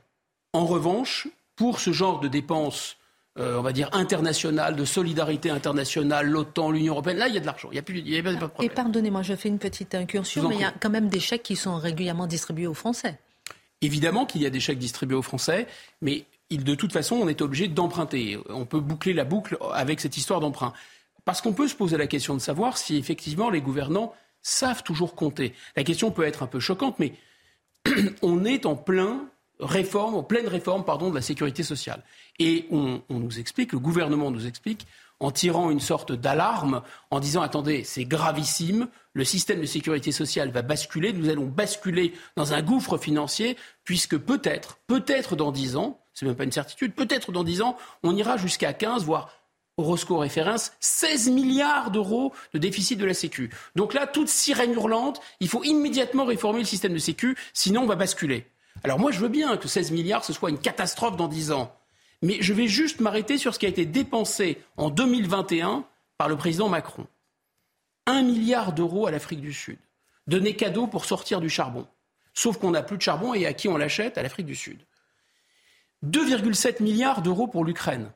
[0.54, 2.98] En revanche, pour ce genre de dépenses
[3.39, 7.17] euh, on va dire, internationale, de solidarité internationale, l'OTAN, l'Union européenne.
[7.17, 7.69] Là, il y a de l'argent.
[7.71, 8.71] Il n'y a, plus, a pas de problème.
[8.71, 11.43] Et pardonnez-moi, je fais une petite incursion, mais il y a quand même des chèques
[11.43, 13.19] qui sont régulièrement distribués aux Français.
[13.82, 15.67] Évidemment qu'il y a des chèques distribués aux Français,
[16.02, 18.39] mais de toute façon, on est obligé d'emprunter.
[18.50, 20.73] On peut boucler la boucle avec cette histoire d'emprunt.
[21.26, 25.13] Parce qu'on peut se poser la question de savoir si effectivement les gouvernants savent toujours
[25.13, 25.54] compter.
[25.76, 27.13] La question peut être un peu choquante, mais
[28.21, 32.04] on est en plein réforme, en pleine réforme pardon, de la sécurité sociale.
[32.39, 34.88] Et on, nous explique, le gouvernement nous explique,
[35.20, 40.52] en tirant une sorte d'alarme, en disant attendez, c'est gravissime, le système de sécurité sociale
[40.52, 46.00] va basculer, nous allons basculer dans un gouffre financier, puisque peut-être, peut-être dans dix ans,
[46.13, 49.32] c'est même pas une certitude, peut-être dans dix ans, on ira jusqu'à 15, voire
[49.78, 53.52] Roscoe référence, 16 milliards d'euros de déficit de la Sécu.
[53.76, 57.86] Donc là, toute sirène hurlante, il faut immédiatement réformer le système de Sécu, sinon on
[57.86, 58.48] va basculer.
[58.84, 61.74] Alors moi, je veux bien que 16 milliards, ce soit une catastrophe dans 10 ans.
[62.22, 65.86] Mais je vais juste m'arrêter sur ce qui a été dépensé en 2021
[66.18, 67.06] par le président Macron.
[68.06, 69.78] Un milliard d'euros à l'Afrique du Sud.
[70.26, 71.88] Donné cadeau pour sortir du charbon.
[72.34, 74.18] Sauf qu'on n'a plus de charbon et à qui on l'achète?
[74.18, 74.80] À l'Afrique du Sud.
[76.06, 78.12] 2,7 milliards d'euros pour l'Ukraine.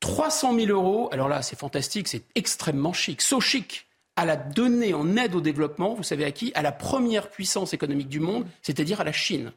[0.00, 4.94] 300 000 euros, alors là c'est fantastique, c'est extrêmement chic, so chic, à la donner
[4.94, 6.52] en aide au développement, vous savez à qui?
[6.54, 9.52] À la première puissance économique du monde, c'est-à-dire à la Chine.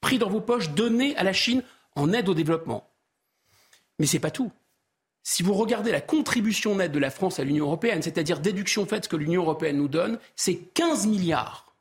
[0.00, 1.62] Pris dans vos poches, donné à la Chine
[1.94, 2.88] en aide au développement.
[3.98, 4.50] Mais ce n'est pas tout.
[5.22, 9.06] Si vous regardez la contribution nette de la France à l'Union européenne, c'est-à-dire déduction faite
[9.06, 11.72] que l'Union européenne nous donne, c'est 15 milliards.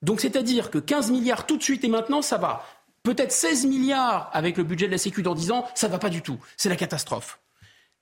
[0.00, 2.64] Donc c'est-à-dire que 15 milliards tout de suite et maintenant, ça va.
[3.02, 5.98] Peut-être 16 milliards avec le budget de la Sécu dans 10 ans, ça ne va
[5.98, 6.38] pas du tout.
[6.56, 7.40] C'est la catastrophe.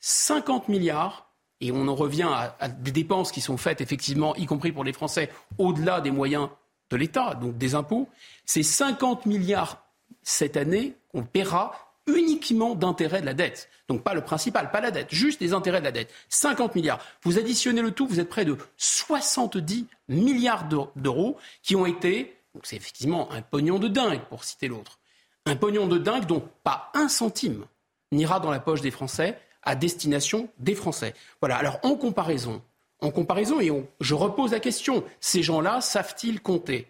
[0.01, 1.30] 50 milliards
[1.61, 4.93] et on en revient à, des dépenses qui sont faites effectivement, y compris pour les
[4.93, 6.49] Français, au-delà des moyens
[6.91, 8.09] de l'État, donc des impôts.
[8.45, 9.85] C'est 50 milliards
[10.23, 13.69] cette année qu'on paiera uniquement d'intérêts de la dette.
[13.89, 16.13] Donc pas le principal, pas la dette, juste les intérêts de la dette.
[16.29, 17.01] 50 milliards.
[17.23, 22.77] Vous additionnez le tout, vous êtes près de 70 milliards d'euros qui ont été, c'est
[22.77, 24.99] effectivement un pognon de dingue pour citer l'autre,
[25.47, 27.65] un pognon de dingue dont pas un centime
[28.13, 31.15] n'ira dans la poche des Français, à destination des Français.
[31.41, 31.57] Voilà.
[31.57, 32.63] Alors en comparaison,
[33.01, 33.71] en comparaison, et
[34.01, 36.87] je repose la question, ces gens-là savent-ils compter?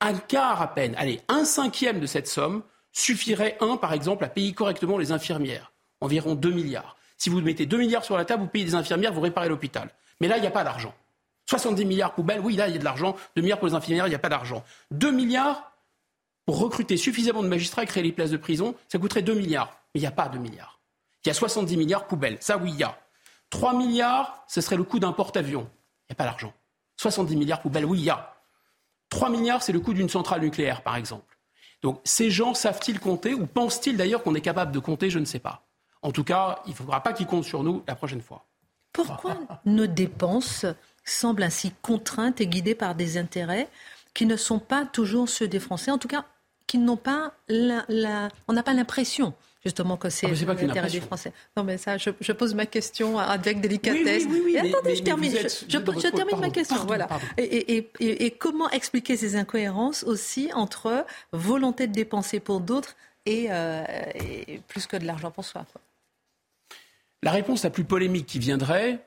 [0.00, 4.28] Un quart à peine, allez, un cinquième de cette somme suffirait, un, par exemple, à
[4.28, 6.96] payer correctement les infirmières, environ 2 milliards.
[7.16, 9.90] Si vous mettez 2 milliards sur la table, vous payez des infirmières, vous réparez l'hôpital.
[10.20, 10.94] Mais là, il n'y a pas d'argent.
[11.46, 13.16] 70 milliards poubelles, oui, là, il y a de l'argent.
[13.36, 14.64] 2 milliards pour les infirmières, il n'y a pas d'argent.
[14.90, 15.72] 2 milliards
[16.46, 19.78] pour recruter suffisamment de magistrats et créer les places de prison, ça coûterait 2 milliards.
[19.94, 20.71] Mais il n'y a pas de milliards.
[21.24, 22.38] Il y a 70 milliards poubelles.
[22.40, 22.98] Ça, oui, il y a.
[23.50, 25.68] 3 milliards, ce serait le coût d'un porte-avions.
[26.08, 26.52] Il n'y a pas d'argent.
[26.96, 28.34] 70 milliards poubelles, oui, il y a.
[29.10, 31.38] 3 milliards, c'est le coût d'une centrale nucléaire, par exemple.
[31.82, 35.24] Donc, ces gens savent-ils compter ou pensent-ils d'ailleurs qu'on est capable de compter Je ne
[35.24, 35.66] sais pas.
[36.00, 38.46] En tout cas, il ne faudra pas qu'ils comptent sur nous la prochaine fois.
[38.92, 40.66] Pourquoi nos dépenses
[41.04, 43.68] semblent ainsi contraintes et guidées par des intérêts
[44.14, 46.24] qui ne sont pas toujours ceux des Français, en tout cas,
[46.66, 51.32] qui n'ont pas on n'a pas l'impression justement que c'est ah, l'intérêt des Français.
[51.56, 54.24] Non, mais ça, je, pose ma question avec délicatesse.
[54.28, 56.84] Oui, oui, oui, attendez, je termine, je, termine ma question.
[56.86, 57.08] voilà.
[57.38, 63.84] Et, comment expliquer ces incohérences aussi entre volonté de dépenser pour d'autres et, euh,
[64.66, 65.64] plus que de l'argent pour soi
[67.22, 68.98] La réponse la plus polémique qui viendrait,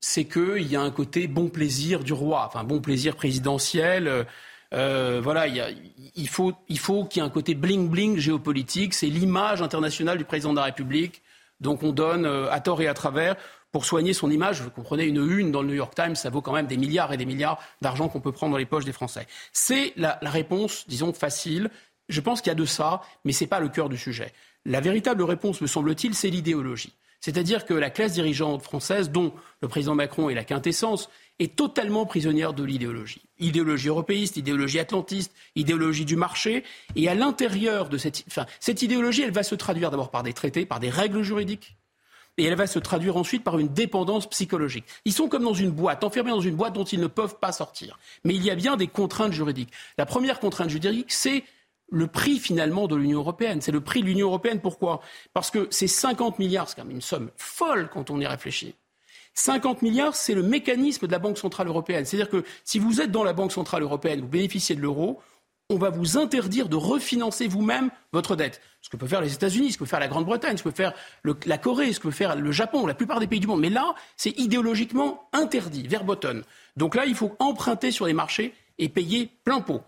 [0.00, 4.26] c'est qu'il y a un côté bon plaisir du roi, enfin bon plaisir présidentiel.
[4.72, 8.94] Euh, voilà, il, faut, il faut qu'il y ait un côté bling-bling géopolitique.
[8.94, 11.22] C'est l'image internationale du président de la République.
[11.60, 13.36] Donc on donne euh, à tort et à travers
[13.70, 14.60] pour soigner son image.
[14.60, 17.12] Vous comprenez, une une dans le New York Times, ça vaut quand même des milliards
[17.12, 19.26] et des milliards d'argent qu'on peut prendre dans les poches des Français.
[19.52, 21.70] C'est la, la réponse, disons, facile.
[22.08, 24.32] Je pense qu'il y a de ça, mais ce n'est pas le cœur du sujet.
[24.64, 26.92] La véritable réponse, me semble-t-il, c'est l'idéologie.
[27.20, 32.06] C'est-à-dire que la classe dirigeante française, dont le président Macron est la quintessence, est totalement
[32.06, 33.22] prisonnière de l'idéologie.
[33.38, 36.64] Idéologie européiste, idéologie atlantiste, idéologie du marché.
[36.96, 40.80] Et à l'intérieur de cette, idéologie, elle va se traduire d'abord par des traités, par
[40.80, 41.76] des règles juridiques.
[42.38, 44.86] Et elle va se traduire ensuite par une dépendance psychologique.
[45.04, 47.52] Ils sont comme dans une boîte, enfermés dans une boîte dont ils ne peuvent pas
[47.52, 47.98] sortir.
[48.24, 49.70] Mais il y a bien des contraintes juridiques.
[49.98, 51.44] La première contrainte juridique, c'est
[51.90, 53.60] le prix finalement de l'Union européenne.
[53.60, 54.60] C'est le prix de l'Union européenne.
[54.60, 55.02] Pourquoi?
[55.34, 58.74] Parce que ces 50 milliards, c'est quand même une somme folle quand on y réfléchit.
[59.34, 62.04] 50 milliards, c'est le mécanisme de la Banque Centrale Européenne.
[62.04, 65.20] C'est-à-dire que si vous êtes dans la Banque Centrale Européenne, vous bénéficiez de l'euro,
[65.70, 68.60] on va vous interdire de refinancer vous-même votre dette.
[68.82, 70.74] Ce que peut faire les États-Unis, ce que peut faire la Grande-Bretagne, ce que peut
[70.74, 70.92] faire
[71.46, 73.60] la Corée, ce que peut faire le Japon, la plupart des pays du monde.
[73.60, 76.42] Mais là, c'est idéologiquement interdit, verboten.
[76.76, 79.82] Donc là, il faut emprunter sur les marchés et payer plein pot.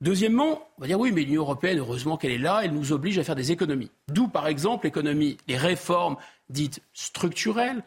[0.00, 3.18] Deuxièmement, on va dire oui, mais l'Union européenne, heureusement qu'elle est là, elle nous oblige
[3.18, 3.90] à faire des économies.
[4.08, 6.16] D'où, par exemple, l'économie, les réformes
[6.50, 7.82] dites structurelles,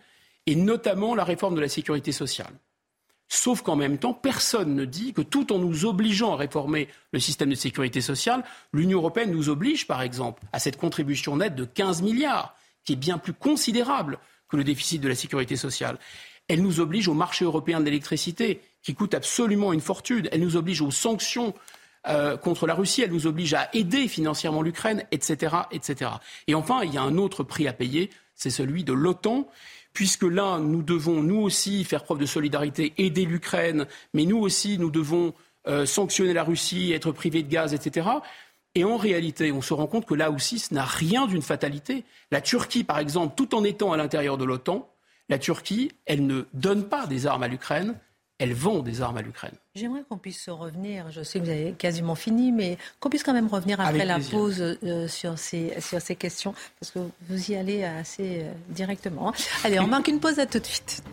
[0.46, 2.54] et notamment la réforme de la sécurité sociale.
[3.32, 7.20] Sauf qu'en même temps, personne ne dit que tout en nous obligeant à réformer le
[7.20, 11.64] système de sécurité sociale, l'Union européenne nous oblige, par exemple, à cette contribution nette de
[11.66, 14.18] 15 milliards, qui est bien plus considérable
[14.50, 16.00] que le déficit de la sécurité sociale.
[16.48, 20.28] Elle nous oblige au marché européen de l'électricité, qui coûte absolument une fortune.
[20.32, 21.54] Elle nous oblige aux sanctions
[22.08, 26.12] euh, contre la Russie, elle nous oblige à aider financièrement l'Ukraine, etc., etc.
[26.48, 29.48] Et enfin, il y a un autre prix à payer, c'est celui de l'OTAN
[29.94, 34.78] puisque là, nous devons, nous aussi, faire preuve de solidarité, aider l'Ukraine, mais nous aussi,
[34.78, 35.34] nous devons
[35.68, 38.08] euh, sanctionner la Russie, être privés de gaz, etc.
[38.76, 42.06] Et en réalité, on se rend compte que là aussi, ce n'a rien d'une fatalité.
[42.32, 44.90] La Turquie, par exemple, tout en étant à l'intérieur de l'OTAN,
[45.28, 47.96] la Turquie, elle ne donne pas des armes à l'Ukraine,
[48.40, 49.54] elles vendent des armes à l'Ukraine.
[49.76, 53.34] J'aimerais qu'on puisse revenir, je sais que vous avez quasiment fini, mais qu'on puisse quand
[53.34, 57.56] même revenir après la pause euh, sur, ces, sur ces questions, parce que vous y
[57.56, 59.30] allez assez euh, directement.
[59.30, 59.34] Hein.
[59.66, 61.04] Allez, on marque une pause, à tout de suite.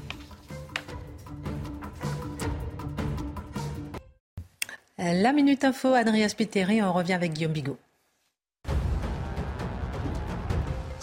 [4.99, 7.77] La Minute Info, Adrien Spiteri, on revient avec Guillaume Bigot.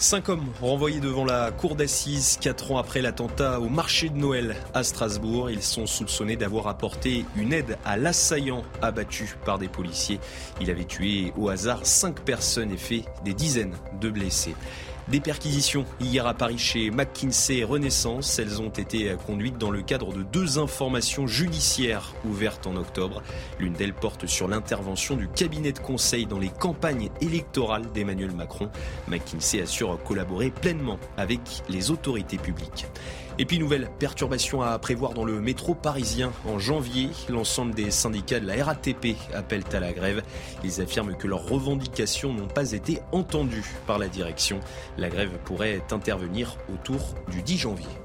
[0.04, 4.54] Cinq hommes renvoyés devant la cour d'assises quatre ans après l'attentat au marché de Noël
[4.74, 5.48] à Strasbourg.
[5.48, 10.20] Ils sont soupçonnés d'avoir apporté une aide à l'assaillant abattu par des policiers.
[10.60, 14.54] Il avait tué au hasard cinq personnes et fait des dizaines de blessés.
[15.08, 18.38] Des perquisitions hier à Paris chez McKinsey et Renaissance.
[18.38, 23.22] Elles ont été conduites dans le cadre de deux informations judiciaires ouvertes en octobre.
[23.58, 28.70] L'une d'elles porte sur l'intervention du cabinet de conseil dans les campagnes électorales d'Emmanuel Macron.
[29.06, 32.86] McKinsey assure collaborer pleinement avec les autorités publiques.
[33.36, 37.10] Et puis nouvelle perturbation à prévoir dans le métro parisien en janvier.
[37.28, 40.22] L'ensemble des syndicats de la RATP appellent à la grève.
[40.62, 44.60] Ils affirment que leurs revendications n'ont pas été entendues par la direction.
[44.98, 48.03] La grève pourrait intervenir autour du 10 janvier.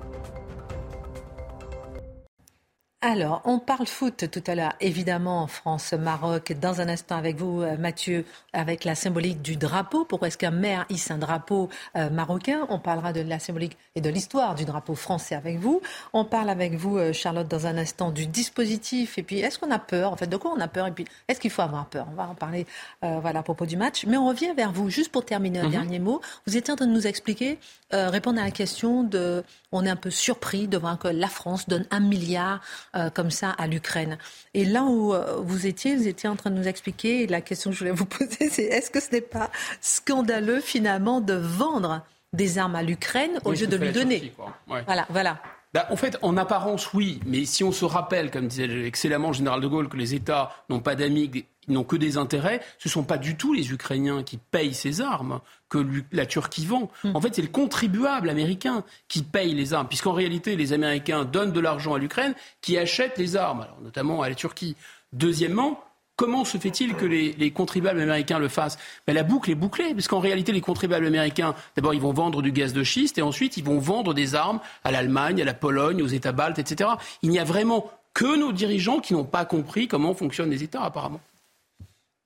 [3.02, 6.52] Alors, on parle foot tout à l'heure, évidemment, France-Maroc.
[6.60, 10.04] Dans un instant avec vous, euh, Mathieu, avec la symbolique du drapeau.
[10.04, 12.68] Pourquoi est-ce qu'un maire hisse un drapeau euh, marocain?
[12.68, 15.82] On parlera de la symbolique et de l'histoire du drapeau français avec vous.
[16.12, 19.18] On parle avec vous, euh, Charlotte, dans un instant du dispositif.
[19.18, 20.12] Et puis, est-ce qu'on a peur?
[20.12, 20.86] En fait, de quoi on a peur?
[20.88, 22.06] Et puis, est-ce qu'il faut avoir peur?
[22.12, 22.66] On va en parler
[23.02, 24.06] voilà, à propos du match.
[24.08, 25.72] Mais on revient vers vous, juste pour terminer un mhm.
[25.72, 26.20] dernier mot.
[26.46, 27.60] Vous étiez en train de nous expliquer,
[27.92, 29.46] répondre à la question de...
[29.72, 32.60] On est un peu surpris de voir que la France donne un milliard
[32.96, 34.18] euh, comme ça à l'Ukraine.
[34.54, 37.42] Et là où euh, vous étiez, vous étiez en train de nous expliquer, et la
[37.42, 39.50] question que je voulais vous poser, c'est est-ce que ce n'est pas
[39.82, 44.34] scandaleux finalement de vendre des armes à l'Ukraine au lieu de lui donner
[44.68, 45.42] Voilà, voilà.
[45.74, 49.36] Bah, en fait, en apparence, oui, mais si on se rappelle, comme disait excellemment le
[49.36, 52.92] général de Gaulle, que les États n'ont pas d'amis, n'ont que des intérêts, ce ne
[52.92, 56.90] sont pas du tout les Ukrainiens qui payent ces armes que la Turquie vend.
[57.04, 57.16] Hmm.
[57.16, 61.54] En fait, c'est le contribuable américain qui paye les armes, puisqu'en réalité, les Américains donnent
[61.54, 64.76] de l'argent à l'Ukraine qui achète les armes, notamment à la Turquie.
[65.14, 65.84] Deuxièmement,
[66.20, 68.78] Comment se fait-il que les, contribuables américains le fassent?
[69.08, 72.42] Ben, La boucle est bouclée, parce qu'en réalité, les contribuables américains, d'abord, ils vont vendre
[72.42, 75.54] du gaz de schiste, et ensuite, ils vont vendre des armes à l'Allemagne, à la
[75.54, 76.90] Pologne, aux États baltes, etc.
[77.22, 80.84] Il n'y a vraiment que nos dirigeants qui n'ont pas compris comment fonctionnent les États,
[80.84, 81.22] apparemment.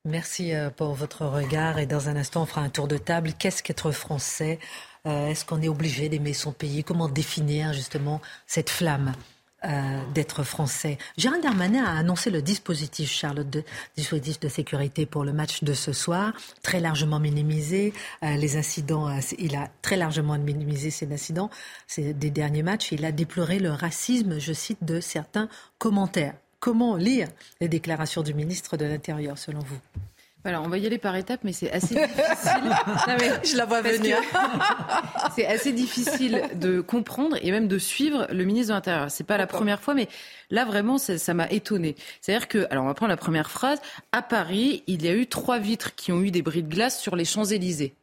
[0.05, 3.33] Merci euh, pour votre regard, et dans un instant, on fera un tour de table.
[3.37, 4.57] Qu'est-ce qu'être français?
[5.05, 6.83] Euh, Est-ce qu'on est obligé d'aimer son pays?
[6.83, 9.13] Comment définir justement cette flamme?
[9.65, 10.97] Euh, d'être français.
[11.17, 13.63] Gérald Darmanin a annoncé le dispositif, Charlotte, de,
[13.95, 17.93] dispositif de sécurité pour le match de ce soir, très largement minimisé.
[18.23, 21.49] Euh, les incidents, euh, il a très largement minimisé ces incidents
[21.87, 22.91] ces, des derniers matchs.
[22.91, 25.47] Il a déploré le racisme, je cite, de certains
[25.77, 26.35] commentaires.
[26.59, 27.29] Comment lire
[27.61, 29.79] les déclarations du ministre de l'Intérieur, selon vous?
[30.43, 33.39] Voilà, on va y aller par étapes, mais c'est assez difficile.
[33.45, 34.17] je la vois venir.
[35.35, 39.09] c'est assez difficile de comprendre et même de suivre le ministre de l'Intérieur.
[39.09, 40.09] C'est pas la première fois, mais
[40.49, 41.95] là vraiment, ça m'a étonné.
[42.19, 43.79] C'est-à-dire que, alors on va prendre la première phrase.
[44.11, 46.99] À Paris, il y a eu trois vitres qui ont eu des bris de glace
[46.99, 47.93] sur les Champs Élysées.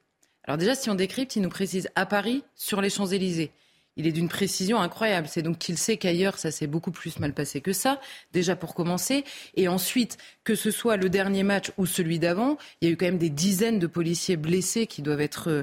[0.44, 3.52] Alors déjà, si on décrypte, il nous précise à Paris sur les Champs Élysées
[4.00, 5.28] il est d'une précision incroyable.
[5.28, 8.00] C'est donc qu'il sait qu'ailleurs, ça s'est beaucoup plus mal passé que ça,
[8.32, 9.24] déjà pour commencer.
[9.54, 12.96] Et ensuite, que ce soit le dernier match ou celui d'avant, il y a eu
[12.96, 15.62] quand même des dizaines de policiers blessés qui doivent être euh,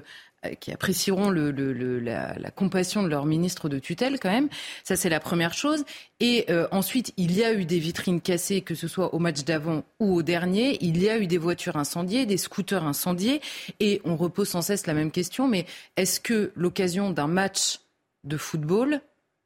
[0.60, 4.50] qui apprécieront la, compassion de leur ministre de tutelle quand même.
[4.84, 5.84] Ça, c'est la première chose.
[6.20, 9.44] Et euh, ensuite, il y a eu des vitrines cassées, que ce soit au match
[9.46, 10.78] d'avant ou au dernier.
[10.82, 13.42] Il y a eu des voitures incendiées, des scooters incendiés.
[13.80, 15.48] Et on repose sans cesse la même question.
[15.48, 17.80] Mais est-ce que l'occasion d'un match
[18.28, 19.02] de football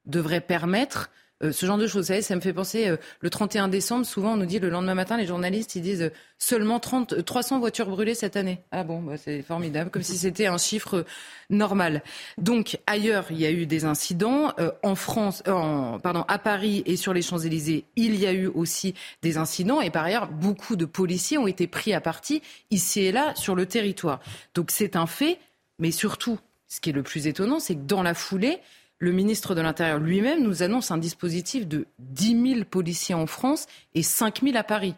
[0.06, 1.10] devrait permettre
[1.44, 2.04] euh, ce genre de choses.
[2.04, 4.70] Vous savez, ça me fait penser, euh, le 31 décembre, souvent on nous dit le
[4.70, 8.60] lendemain matin, les journalistes, ils disent euh, seulement 30, 300 voitures brûlées cette année.
[8.72, 11.06] Ah bon, bah, c'est formidable, comme si c'était un chiffre
[11.50, 12.04] normal.
[12.38, 14.54] Donc ailleurs, il y a eu des incidents.
[14.84, 19.38] en France, pardon, à Paris et sur les Champs-Élysées, il y a eu aussi des
[19.38, 19.82] incidents.
[19.82, 23.56] Et par ailleurs, beaucoup de policiers ont été pris à partie ici et là sur
[23.56, 24.20] le territoire.
[24.56, 25.40] Donc c'est un fait,
[25.80, 26.40] mais surtout,
[26.72, 28.60] ce qui est le plus étonnant, c'est que dans la foulée,
[28.98, 33.66] le ministre de l'Intérieur lui-même nous annonce un dispositif de 10 000 policiers en France
[33.94, 34.96] et 5 000 à Paris.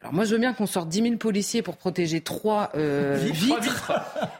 [0.00, 3.90] Alors moi, je veux bien qu'on sorte 10 000 policiers pour protéger trois euh, vitres,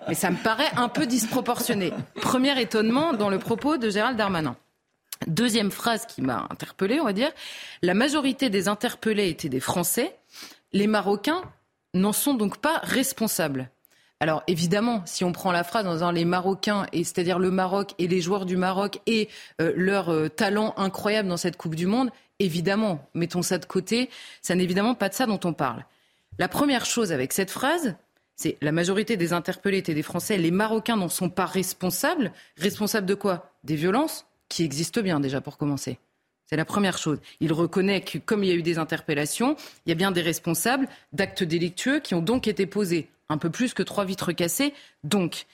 [0.06, 1.92] mais ça me paraît un peu disproportionné.
[2.14, 4.54] Premier étonnement dans le propos de Gérald Darmanin.
[5.26, 7.32] Deuxième phrase qui m'a interpellée, on va dire,
[7.82, 10.16] la majorité des interpellés étaient des Français.
[10.72, 11.42] Les Marocains
[11.92, 13.68] n'en sont donc pas responsables.
[14.20, 17.94] Alors évidemment, si on prend la phrase en disant les Marocains, et c'est-à-dire le Maroc
[17.98, 19.28] et les joueurs du Maroc et
[19.60, 24.10] euh, leur euh, talent incroyable dans cette Coupe du Monde, évidemment, mettons ça de côté,
[24.42, 25.84] ça n'est évidemment pas de ça dont on parle.
[26.38, 27.94] La première chose avec cette phrase,
[28.34, 32.32] c'est la majorité des interpellés étaient des Français, les Marocains n'en sont pas responsables.
[32.56, 33.52] Responsables de quoi?
[33.64, 35.98] Des violences qui existent bien déjà pour commencer.
[36.46, 37.18] C'est la première chose.
[37.40, 40.22] Il reconnaît que comme il y a eu des interpellations, il y a bien des
[40.22, 44.74] responsables d'actes délictueux qui ont donc été posés un peu plus que trois vitres cassées,
[45.04, 45.46] donc.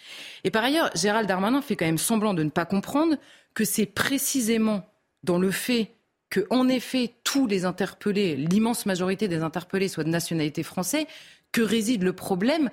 [0.44, 3.16] Et par ailleurs, Gérald Darmanin fait quand même semblant de ne pas comprendre
[3.54, 4.88] que c'est précisément
[5.22, 5.92] dans le fait
[6.30, 11.06] que, en effet, tous les interpellés, l'immense majorité des interpellés soient de nationalité française,
[11.52, 12.70] que réside le problème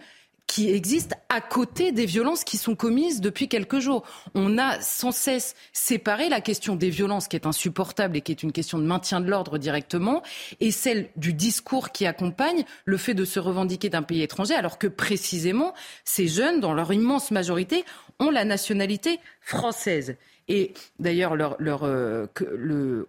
[0.52, 4.04] qui existent à côté des violences qui sont commises depuis quelques jours.
[4.36, 8.44] On a sans cesse séparé la question des violences, qui est insupportable et qui est
[8.44, 10.22] une question de maintien de l'ordre directement,
[10.60, 14.78] et celle du discours qui accompagne le fait de se revendiquer d'un pays étranger, alors
[14.78, 17.86] que précisément, ces jeunes, dans leur immense majorité,
[18.20, 20.18] ont la nationalité française.
[20.54, 22.28] Et d'ailleurs, leur, leur, euh,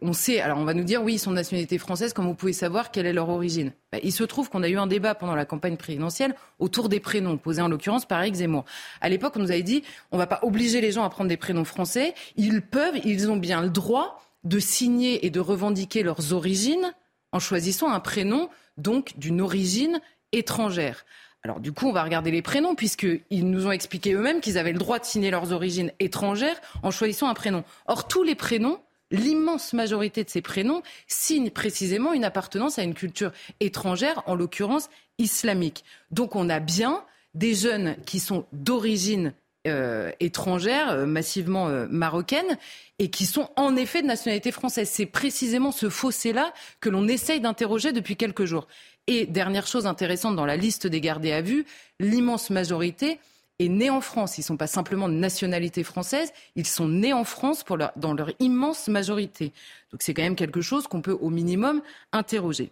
[0.01, 2.37] on sait, alors on va nous dire, oui, ils sont de nationalité française, comme vous
[2.37, 3.73] pouvez savoir quelle est leur origine.
[3.91, 7.01] Bah, il se trouve qu'on a eu un débat pendant la campagne présidentielle autour des
[7.01, 8.65] prénoms, posés en l'occurrence par Eric Zemmour.
[9.01, 11.29] À l'époque, on nous avait dit, on ne va pas obliger les gens à prendre
[11.29, 12.15] des prénoms français.
[12.37, 16.95] Ils peuvent, ils ont bien le droit de signer et de revendiquer leurs origines
[17.33, 20.01] en choisissant un prénom, donc d'une origine
[20.31, 21.05] étrangère.
[21.45, 24.73] Alors du coup, on va regarder les prénoms, puisqu'ils nous ont expliqué eux-mêmes qu'ils avaient
[24.73, 27.65] le droit de signer leurs origines étrangères en choisissant un prénom.
[27.87, 28.79] Or, tous les prénoms,
[29.11, 34.89] l'immense majorité de ces prénoms, signent précisément une appartenance à une culture étrangère, en l'occurrence
[35.19, 35.85] islamique.
[36.13, 37.03] Donc on a bien
[37.35, 39.35] des jeunes qui sont d'origine
[39.69, 42.59] euh, étrangère, euh, massivement euh, marocaine,
[42.99, 44.89] et qui sont en effet de nationalité française.
[44.91, 48.67] C'est précisément ce fossé-là que l'on essaye d'interroger depuis quelques jours.
[49.09, 51.67] Et dernière chose intéressante dans la liste des gardés à vue,
[51.99, 53.19] l'immense majorité
[53.59, 54.39] est née en France.
[54.39, 58.15] Ils ne sont pas simplement de nationalité française, ils sont nés en France pour dans
[58.15, 59.53] leur immense majorité.
[59.91, 62.71] Donc c'est quand même quelque chose qu'on peut au minimum interroger.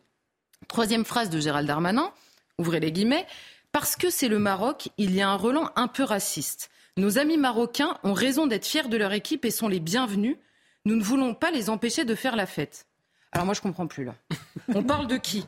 [0.69, 2.13] Troisième phrase de Gérald Darmanin,
[2.59, 3.27] ouvrez les guillemets,
[3.73, 6.71] parce que c'est le Maroc, il y a un relan un peu raciste.
[6.97, 10.37] Nos amis marocains ont raison d'être fiers de leur équipe et sont les bienvenus.
[10.85, 12.87] Nous ne voulons pas les empêcher de faire la fête.
[13.33, 14.15] Alors moi je comprends plus là.
[14.75, 15.47] On parle de qui?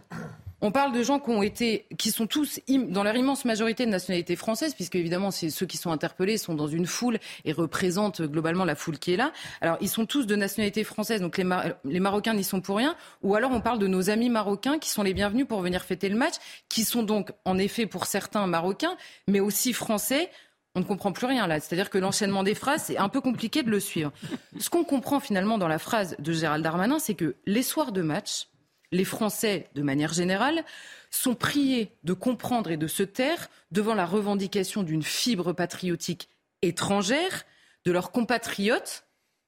[0.63, 3.91] On parle de gens qui ont été, qui sont tous, dans leur immense majorité de
[3.91, 8.65] nationalité française, puisque évidemment, ceux qui sont interpellés sont dans une foule et représentent globalement
[8.65, 9.33] la foule qui est là.
[9.61, 11.45] Alors, ils sont tous de nationalité française, donc les,
[11.85, 12.97] les Marocains n'y sont pour rien.
[13.23, 16.09] Ou alors, on parle de nos amis marocains qui sont les bienvenus pour venir fêter
[16.09, 16.35] le match,
[16.69, 20.31] qui sont donc, en effet, pour certains marocains, mais aussi français.
[20.75, 21.61] On ne comprend plus rien là.
[21.61, 24.13] C'est-à-dire que l'enchaînement des phrases, c'est un peu compliqué de le suivre.
[24.59, 28.01] Ce qu'on comprend finalement dans la phrase de Gérald Darmanin, c'est que les soirs de
[28.01, 28.47] match,
[28.93, 30.65] les Français, de manière générale,
[31.11, 36.29] sont priés de comprendre et de se taire devant la revendication d'une fibre patriotique
[36.61, 37.45] étrangère
[37.85, 39.05] de leurs compatriotes,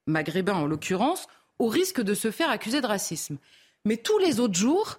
[0.06, 1.28] maghrébins en l'occurrence,
[1.58, 3.38] au risque de se faire accuser de racisme.
[3.84, 4.98] Mais tous les autres jours,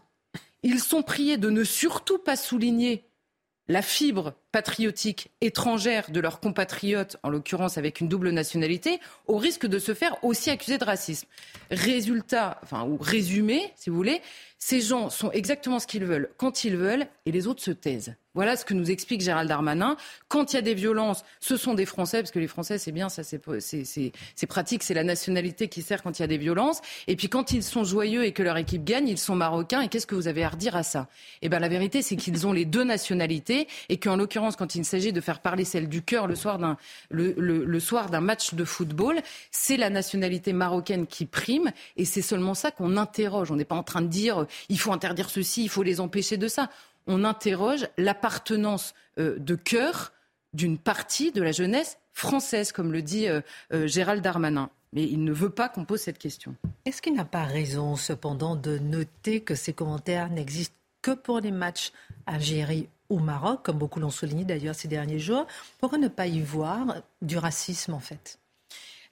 [0.63, 3.03] ils sont priés de ne surtout pas souligner
[3.67, 9.65] la fibre patriotique étrangère de leurs compatriotes, en l'occurrence avec une double nationalité, au risque
[9.65, 11.27] de se faire aussi accuser de racisme.
[11.71, 14.21] Résultat, enfin, ou résumé, si vous voulez,
[14.57, 18.15] ces gens sont exactement ce qu'ils veulent, quand ils veulent, et les autres se taisent.
[18.33, 19.95] Voilà ce que nous explique Gérald Darmanin.
[20.27, 22.91] Quand il y a des violences, ce sont des Français, parce que les Français, c'est
[22.91, 23.39] bien, ça, c'est
[24.47, 26.81] pratique, c'est la nationalité qui sert quand il y a des violences.
[27.07, 29.81] Et puis quand ils sont joyeux et que leur équipe gagne, ils sont marocains.
[29.81, 31.07] Et qu'est-ce que vous avez à redire à ça?
[31.41, 34.85] Eh bien, la vérité, c'est qu'ils ont les deux nationalités et qu'en l'occurrence, quand il
[34.85, 36.77] s'agit de faire parler celle du cœur le soir d'un
[37.09, 39.19] le, match de football,
[39.51, 41.71] c'est la nationalité marocaine qui prime.
[41.97, 43.51] Et c'est seulement ça qu'on interroge.
[43.51, 46.37] On n'est pas en train de dire il faut interdire ceci, il faut les empêcher
[46.37, 46.69] de ça
[47.07, 50.13] on interroge l'appartenance euh, de cœur
[50.53, 53.41] d'une partie de la jeunesse française, comme le dit euh,
[53.73, 54.69] euh, Gérald Darmanin.
[54.93, 56.55] Mais il ne veut pas qu'on pose cette question.
[56.85, 61.51] Est-ce qu'il n'a pas raison, cependant, de noter que ces commentaires n'existent que pour les
[61.51, 61.91] matchs
[62.25, 65.45] Algérie ou Maroc, comme beaucoup l'ont souligné d'ailleurs ces derniers jours
[65.79, 68.39] Pourquoi ne pas y voir du racisme, en fait?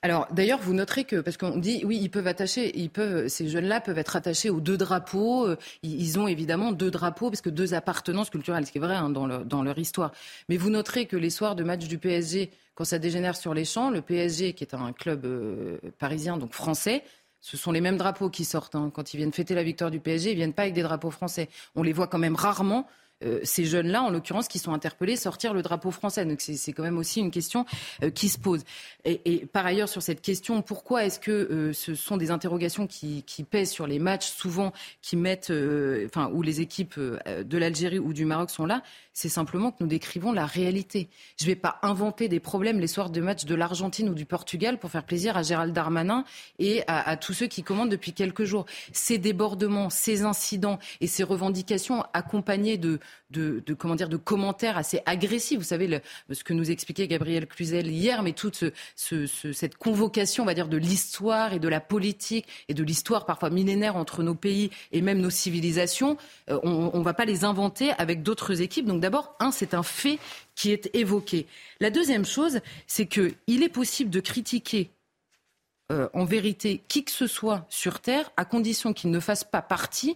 [0.03, 3.47] Alors d'ailleurs, vous noterez que parce qu'on dit oui, ils peuvent attacher, ils peuvent, ces
[3.47, 5.47] jeunes-là peuvent être attachés aux deux drapeaux.
[5.47, 8.95] Euh, ils ont évidemment deux drapeaux parce que deux appartenances culturelles, ce qui est vrai
[8.95, 10.11] hein, dans, dans leur histoire.
[10.49, 13.63] Mais vous noterez que les soirs de match du PSG, quand ça dégénère sur les
[13.63, 17.05] champs, le PSG, qui est un club euh, parisien, donc français,
[17.39, 18.75] ce sont les mêmes drapeaux qui sortent.
[18.75, 18.91] Hein.
[18.93, 21.47] Quand ils viennent fêter la victoire du PSG, ils viennent pas avec des drapeaux français.
[21.75, 22.87] On les voit quand même rarement
[23.23, 26.25] euh, ces jeunes-là, en l'occurrence, qui sont interpellés, sortir le drapeau français.
[26.25, 27.65] Donc c'est quand même aussi une question
[28.03, 28.63] euh, qui se pose.
[29.05, 33.23] Et, par ailleurs, sur cette question, pourquoi est-ce que euh, ce sont des interrogations qui,
[33.49, 34.71] pèsent sur les matchs, souvent
[35.01, 35.51] qui mettent,
[36.05, 38.81] enfin, où les équipes de l'Algérie ou du Maroc sont là?
[39.13, 41.07] C'est simplement que nous décrivons la réalité.
[41.39, 44.25] Je ne vais pas inventer des problèmes les soirs de match de l'Argentine ou du
[44.25, 46.25] Portugal pour faire plaisir à Gérald Darmanin
[46.57, 48.65] et à, tous ceux qui commandent depuis quelques jours.
[48.91, 52.99] Ces débordements, ces incidents et ces revendications accompagnées de,
[54.23, 55.59] commentaires assez agressifs.
[55.59, 56.01] Vous savez
[56.31, 58.63] ce que nous expliquait Gabriel Cluzel hier, mais toute
[58.95, 63.51] cette convocation, on va dire, de l'histoire et de la politique et de l'histoire parfois
[63.51, 66.17] millénaire entre nos pays et même nos civilisations,
[66.49, 68.87] euh, on ne va pas les inventer avec d'autres équipes.
[69.03, 70.17] D'abord, un, c'est un fait
[70.55, 71.45] qui est évoqué.
[71.79, 74.89] La deuxième chose, c'est qu'il est possible de critiquer
[75.91, 79.61] euh, en vérité qui que ce soit sur Terre, à condition qu'il ne fasse pas
[79.61, 80.15] partie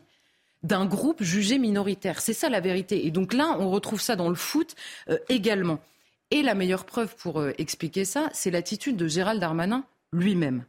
[0.64, 2.22] d'un groupe jugé minoritaire.
[2.22, 3.06] C'est ça la vérité.
[3.06, 4.76] Et donc là, on retrouve ça dans le foot
[5.10, 5.80] euh, également.
[6.32, 9.84] Et la meilleure preuve pour euh, expliquer ça, c'est l'attitude de Gérald Darmanin
[10.14, 10.64] lui-même.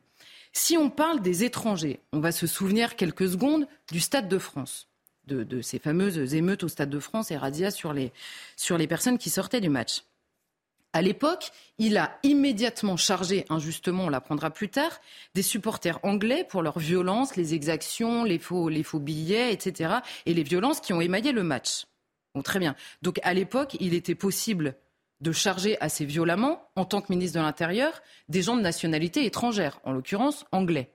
[0.53, 4.88] Si on parle des étrangers, on va se souvenir quelques secondes du Stade de France
[5.29, 8.12] de, ces fameuses émeutes au Stade de France et radia sur les,
[8.57, 10.03] sur les personnes qui sortaient du match.
[10.95, 15.01] À l'époque, il a immédiatement chargé, injustement, on l'apprendra plus tard,
[15.35, 19.97] des supporters anglais pour leur violence, les exactions, les faux, les faux billets, etc.
[20.24, 21.85] et les violences qui ont émaillé le match.
[22.35, 22.74] Bon, très bien.
[23.03, 24.76] Donc à l'époque, il était possible
[25.20, 29.81] de charger assez violemment, en tant que ministre de l'Intérieur, des gens de nationalité étrangère,
[29.85, 30.95] en l'occurrence anglais.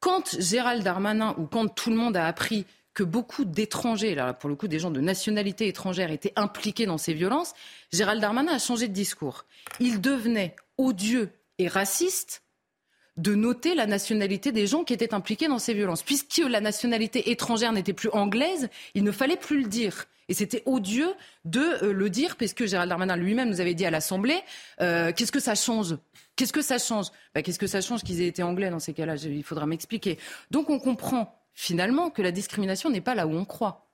[0.00, 2.64] Quand Gérald Darmanin ou quand tout le monde a appris
[2.98, 7.14] que beaucoup d'étrangers, pour le coup des gens de nationalité étrangère, étaient impliqués dans ces
[7.14, 7.54] violences,
[7.92, 9.44] Gérald Darmanin a changé de discours.
[9.78, 12.42] Il devenait odieux et raciste
[13.16, 16.02] de noter la nationalité des gens qui étaient impliqués dans ces violences.
[16.02, 20.06] Puisque la nationalité étrangère n'était plus anglaise, il ne fallait plus le dire.
[20.28, 23.92] Et c'était odieux de euh, le dire, puisque Gérald Darmanin lui-même nous avait dit à
[23.92, 24.40] l'Assemblée,
[24.80, 25.96] euh, qu'est-ce que ça change?
[26.34, 27.06] Qu'est-ce que ça change?
[27.32, 29.14] Bah, Qu'est-ce que ça change qu'ils aient été anglais dans ces cas-là?
[29.14, 30.18] Il faudra m'expliquer.
[30.50, 33.90] Donc on comprend finalement que la discrimination n'est pas là où on croit.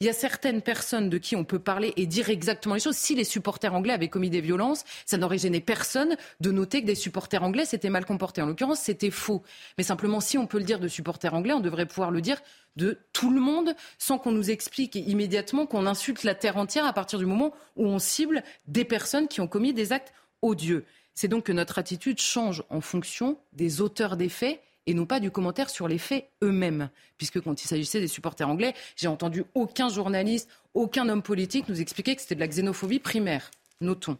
[0.00, 2.96] Il y a certaines personnes de qui on peut parler et dire exactement les choses.
[2.96, 6.86] Si les supporters anglais avaient commis des violences, ça n'aurait gêné personne de noter que
[6.86, 8.42] des supporters anglais s'étaient mal comportés.
[8.42, 9.42] En l'occurrence, c'était faux.
[9.78, 12.42] Mais simplement, si on peut le dire de supporters anglais, on devrait pouvoir le dire
[12.76, 16.92] de tout le monde sans qu'on nous explique immédiatement qu'on insulte la terre entière à
[16.92, 20.12] partir du moment où on cible des personnes qui ont commis des actes
[20.42, 20.84] odieux.
[21.14, 25.20] C'est donc que notre attitude change en fonction des auteurs des faits et non pas
[25.20, 26.90] du commentaire sur les faits eux-mêmes.
[27.18, 31.80] Puisque quand il s'agissait des supporters anglais, j'ai entendu aucun journaliste, aucun homme politique nous
[31.80, 33.50] expliquer que c'était de la xénophobie primaire.
[33.80, 34.18] Notons.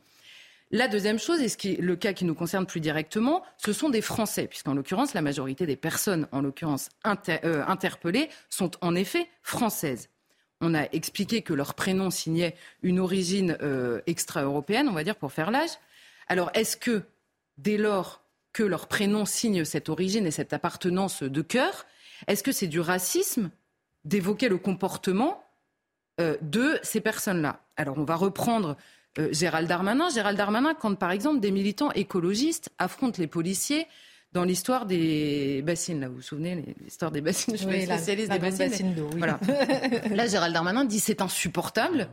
[0.73, 3.73] La deuxième chose, et ce qui est le cas qui nous concerne plus directement, ce
[3.73, 8.97] sont des Français, puisqu'en l'occurrence, la majorité des personnes, en l'occurrence euh, interpellées, sont en
[8.97, 10.09] effet françaises.
[10.61, 15.31] On a expliqué que leur prénom signait une origine euh, extra-européenne, on va dire, pour
[15.31, 15.71] faire l'âge.
[16.27, 17.05] Alors, est-ce que,
[17.59, 18.26] dès lors
[18.57, 21.85] que leur prénom signe cette origine et cette appartenance de cœur,
[22.27, 23.51] est-ce que c'est du racisme
[24.07, 25.45] d'évoquer le comportement
[26.23, 27.61] euh, de ces personnes-là?
[27.77, 28.79] Alors on va reprendre
[29.19, 30.09] euh, Gérald Darmanin.
[30.09, 33.87] Gérald Darmanin, quand par exemple des militants écologistes affrontent les policiers
[34.33, 38.39] dans l'histoire des bassines, là, vous vous souvenez, l'histoire des bassines, je suis spécialiste des
[38.39, 38.95] bassines.
[38.95, 39.11] d'eau.
[39.19, 39.39] Voilà.
[40.11, 42.09] là, Gérald Darmanin dit c'est insupportable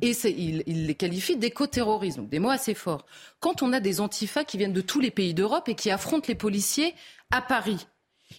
[0.00, 3.04] Et il, les qualifie d'éco-terrorisme, donc des mots assez forts.
[3.40, 6.26] Quand on a des antifas qui viennent de tous les pays d'Europe et qui affrontent
[6.28, 6.94] les policiers
[7.30, 7.86] à Paris,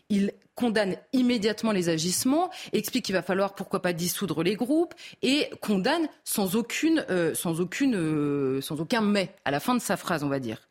[0.10, 5.50] il condamne immédiatement les agissements, explique qu'il va falloir pourquoi pas dissoudre les groupes et
[5.62, 9.98] condamne sans aucune, euh, sans aucune, euh, sans aucun mais à la fin de sa
[9.98, 10.70] phrase, on va dire.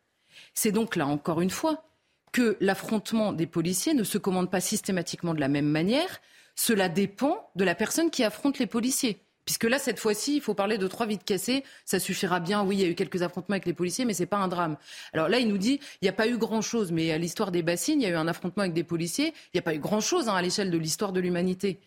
[0.53, 1.85] C'est donc là encore une fois
[2.31, 6.19] que l'affrontement des policiers ne se commande pas systématiquement de la même manière.
[6.55, 9.24] Cela dépend de la personne qui affronte les policiers.
[9.45, 11.63] Puisque là, cette fois-ci, il faut parler de trois vides cassées.
[11.85, 12.63] Ça suffira bien.
[12.63, 14.75] Oui, il y a eu quelques affrontements avec les policiers, mais c'est pas un drame.
[15.13, 16.91] Alors là, il nous dit, il n'y a pas eu grand-chose.
[16.91, 19.27] Mais à l'histoire des bassines, il y a eu un affrontement avec des policiers.
[19.27, 21.79] Il n'y a pas eu grand-chose hein, à l'échelle de l'histoire de l'humanité.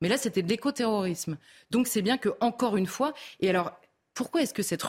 [0.00, 1.38] Mais là, c'était de l'écoterrorisme.
[1.70, 3.72] Donc c'est bien que, encore une fois, et alors,
[4.14, 4.84] pourquoi est-ce que cette,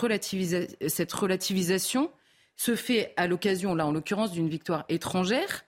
[0.88, 2.12] cette relativisation
[2.56, 5.66] se fait à l'occasion, là, en l'occurrence, d'une victoire étrangère?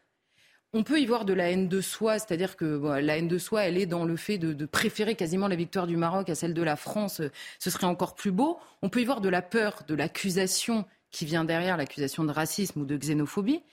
[0.75, 2.65] On peut y voir de la haine de soi, c'est-à-dire que
[2.99, 5.95] la haine de soi, elle est dans le fait de, préférer quasiment la victoire du
[5.95, 7.21] Maroc à celle de la France.
[7.59, 8.59] Ce serait encore plus beau.
[8.81, 12.81] On peut y voir de la peur, de l'accusation qui vient derrière l'accusation de racisme
[12.81, 13.63] ou de xénophobie.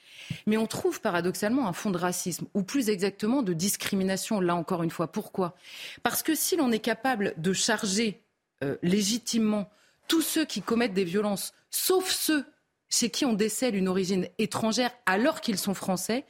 [0.47, 4.85] Mais on trouve paradoxalement un fond de racisme, ou plus exactement de discrimination, là encore
[4.85, 5.11] une fois.
[5.11, 5.57] Pourquoi?
[6.05, 8.23] Parce que si l'on est capable de charger
[8.63, 9.69] euh, légitimement
[10.07, 12.45] tous ceux qui commettent des violences, sauf ceux
[12.93, 16.25] chez qui on décèle une origine étrangère alors qu'ils sont français,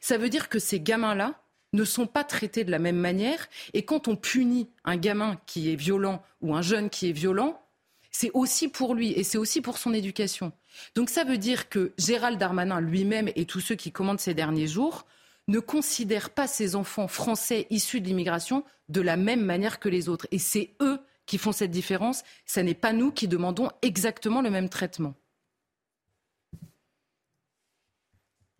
[0.00, 1.40] ça veut dire que ces gamins-là
[1.72, 3.48] ne sont pas traités de la même manière.
[3.72, 7.62] Et quand on punit un gamin qui est violent ou un jeune qui est violent,
[8.10, 10.52] c'est aussi pour lui et c'est aussi pour son éducation.
[10.96, 14.66] Donc ça veut dire que Gérald Darmanin lui-même et tous ceux qui commandent ces derniers
[14.66, 15.06] jours
[15.46, 20.08] ne considèrent pas ces enfants français issus de l'immigration de la même manière que les
[20.08, 20.26] autres.
[20.32, 22.24] Et c'est eux qui font cette différence.
[22.44, 25.14] Ce n'est pas nous qui demandons exactement le même traitement.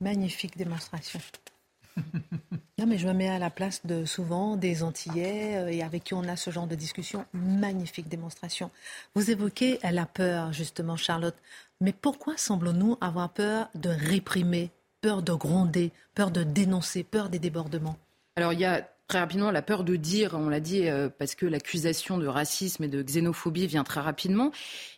[0.00, 1.20] Magnifique démonstration.
[2.78, 6.04] non, mais je me mets à la place de souvent des Antillais euh, et avec
[6.04, 7.24] qui on a ce genre de discussion.
[7.32, 8.70] Magnifique démonstration.
[9.14, 11.36] Vous évoquez la peur, justement, Charlotte.
[11.80, 14.70] Mais pourquoi semblons-nous avoir peur de réprimer,
[15.00, 17.96] peur de gronder, peur de dénoncer, peur des débordements?
[18.36, 21.34] Alors, il y a Très rapidement, la peur de dire, on l'a dit, euh, parce
[21.34, 24.50] que l'accusation de racisme et de xénophobie vient très rapidement.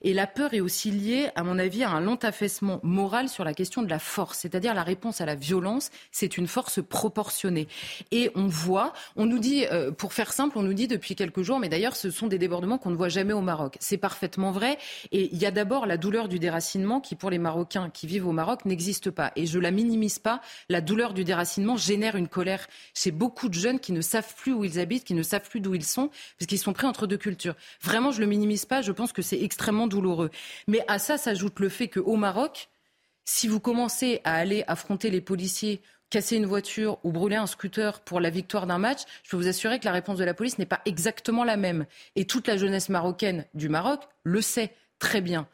[0.03, 3.45] Et la peur est aussi liée, à mon avis, à un long affaissement moral sur
[3.45, 7.69] la question de la force, c'est-à-dire la réponse à la violence, c'est une force proportionnée.
[8.11, 11.43] Et on voit, on nous dit, euh, pour faire simple, on nous dit depuis quelques
[11.43, 13.77] jours, mais d'ailleurs, ce sont des débordements qu'on ne voit jamais au Maroc.
[13.79, 14.77] C'est parfaitement vrai.
[15.13, 18.27] Et il y a d'abord la douleur du déracinement qui, pour les Marocains qui vivent
[18.27, 19.31] au Maroc, n'existe pas.
[19.37, 20.41] Et je la minimise pas.
[20.69, 24.35] La douleur du déracinement génère une colère chez beaucoup de jeunes qui ne ne savent
[24.35, 26.87] plus où ils habitent, qui ne savent plus d'où ils sont, parce qu'ils sont pris
[26.87, 27.55] entre deux cultures.
[27.83, 30.31] Vraiment, je le minimise pas, je pense que c'est extrêmement douloureux.
[30.67, 32.69] Mais à ça s'ajoute le fait qu'au Maroc,
[33.25, 38.01] si vous commencez à aller affronter les policiers casser une voiture ou brûler un scooter
[38.01, 40.59] pour la victoire d'un match, je peux vous assurer que la réponse de la police
[40.59, 41.87] n'est pas exactement la même.
[42.17, 45.47] Et toute la jeunesse marocaine du Maroc le sait très bien.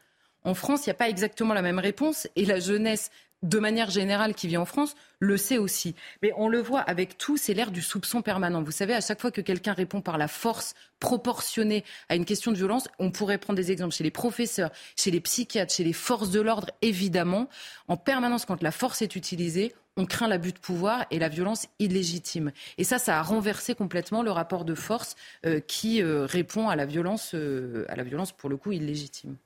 [0.43, 3.11] En France, il n'y a pas exactement la même réponse et la jeunesse
[3.47, 5.95] de manière générale, qui vit en France, le sait aussi.
[6.21, 8.61] Mais on le voit avec tout, c'est l'ère du soupçon permanent.
[8.61, 12.51] Vous savez, à chaque fois que quelqu'un répond par la force proportionnée à une question
[12.51, 15.93] de violence, on pourrait prendre des exemples chez les professeurs, chez les psychiatres, chez les
[15.93, 17.47] forces de l'ordre, évidemment.
[17.87, 21.67] En permanence, quand la force est utilisée, on craint l'abus de pouvoir et la violence
[21.79, 22.51] illégitime.
[22.77, 26.75] Et ça, ça a renversé complètement le rapport de force euh, qui euh, répond à
[26.75, 29.37] la violence, euh, à la violence pour le coup illégitime.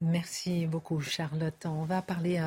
[0.00, 1.66] Merci beaucoup, Charlotte.
[1.66, 2.38] On va parler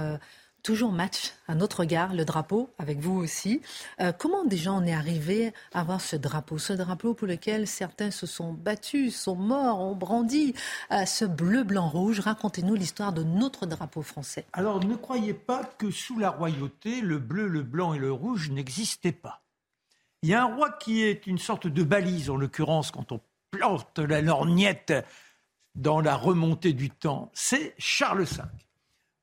[0.64, 3.62] toujours match à notre regard, le drapeau, avec vous aussi.
[4.02, 8.12] Euh, comment déjà on est arrivé à avoir ce drapeau Ce drapeau pour lequel certains
[8.12, 10.54] se sont battus, sont morts, ont brandi.
[10.92, 14.46] Euh, ce bleu, blanc, rouge, racontez-nous l'histoire de notre drapeau français.
[14.54, 18.50] Alors ne croyez pas que sous la royauté, le bleu, le blanc et le rouge
[18.50, 19.42] n'existaient pas.
[20.24, 23.22] Il y a un roi qui est une sorte de balise, en l'occurrence, quand on
[23.52, 24.94] plante la lorgnette
[25.76, 28.44] dans la remontée du temps, c'est Charles V.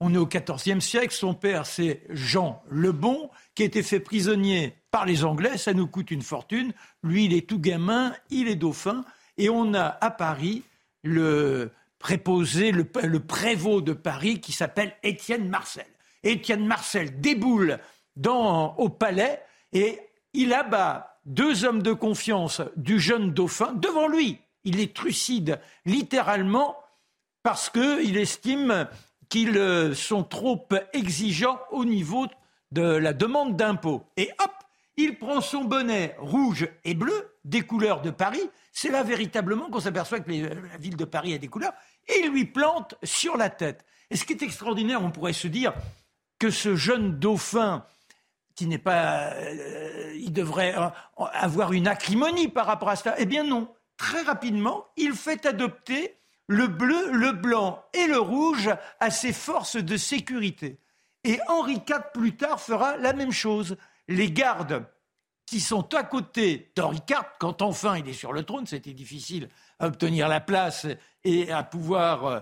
[0.01, 1.15] On est au XIVe siècle.
[1.15, 5.57] Son père, c'est Jean le Bon, qui a été fait prisonnier par les Anglais.
[5.57, 6.73] Ça nous coûte une fortune.
[7.03, 9.05] Lui, il est tout gamin, il est dauphin.
[9.39, 10.63] Et on a à Paris
[11.03, 15.87] le préposé, le, prévôt de Paris qui s'appelle Étienne Marcel.
[16.23, 17.79] Étienne Marcel déboule
[18.17, 19.43] dans, au palais
[19.73, 19.99] et
[20.35, 24.39] il abat deux hommes de confiance du jeune dauphin devant lui.
[24.65, 26.77] Il est trucide littéralement
[27.43, 28.87] parce qu'il estime
[29.29, 32.27] qu'ils euh, sont trop exigeants au niveau
[32.73, 34.05] de la demande d'impôt.
[34.17, 34.53] Et hop,
[34.97, 38.43] il prend son bonnet rouge et bleu, des couleurs de Paris.
[38.73, 41.73] C'est là véritablement qu'on s'aperçoit que la ville de Paris a des couleurs.
[42.09, 43.85] Et il lui plante sur la tête.
[44.11, 45.73] Et ce qui est extraordinaire, on pourrait se dire
[46.39, 47.85] que ce jeune dauphin,
[48.55, 49.33] qui n'est pas.
[49.33, 53.15] Euh, il devrait euh, avoir une acrimonie par rapport à cela.
[53.19, 53.69] Eh bien non.
[53.97, 56.17] Très rapidement, il fait adopter
[56.47, 58.71] le bleu, le blanc et le rouge
[59.01, 60.79] à ses forces de sécurité.
[61.25, 63.77] Et Henri IV plus tard fera la même chose.
[64.09, 64.85] Les gardes
[65.47, 69.49] qui sont à côté d'Henri IV, quand enfin il est sur le trône, c'était difficile
[69.79, 70.87] à obtenir la place
[71.23, 72.41] et à pouvoir euh,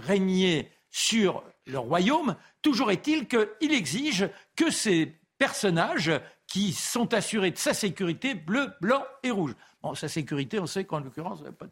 [0.00, 6.10] régner sur le royaume, toujours est-il qu'il exige que ces personnages
[6.46, 9.54] qui sont assurés de sa sécurité, bleu, blanc et rouge.
[9.82, 11.66] Bon, sa sécurité, on sait qu'en l'occurrence, pas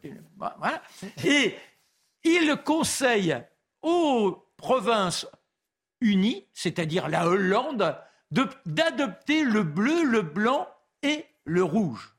[0.57, 0.81] voilà.
[1.23, 1.55] Et
[2.23, 3.37] il conseille
[3.81, 5.27] aux provinces
[6.01, 7.97] unies, c'est-à-dire la Hollande,
[8.31, 10.67] d'adopter le bleu, le blanc
[11.03, 12.15] et le rouge.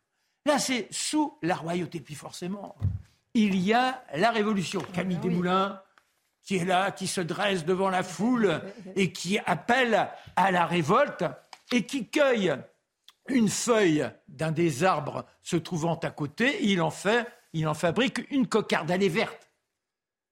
[0.47, 2.01] Là, c'est sous la royauté.
[2.01, 2.77] Puis forcément,
[3.35, 4.81] il y a la Révolution.
[4.95, 5.83] Camille ah Desmoulins,
[6.43, 8.63] qui est là, qui se dresse devant la foule
[8.95, 11.25] et qui appelle à la révolte
[11.73, 12.55] et qui cueille
[13.29, 18.31] une feuille d'un des arbres se trouvant à côté, il en fait, il en fabrique
[18.31, 19.51] une cocarde, elle est verte.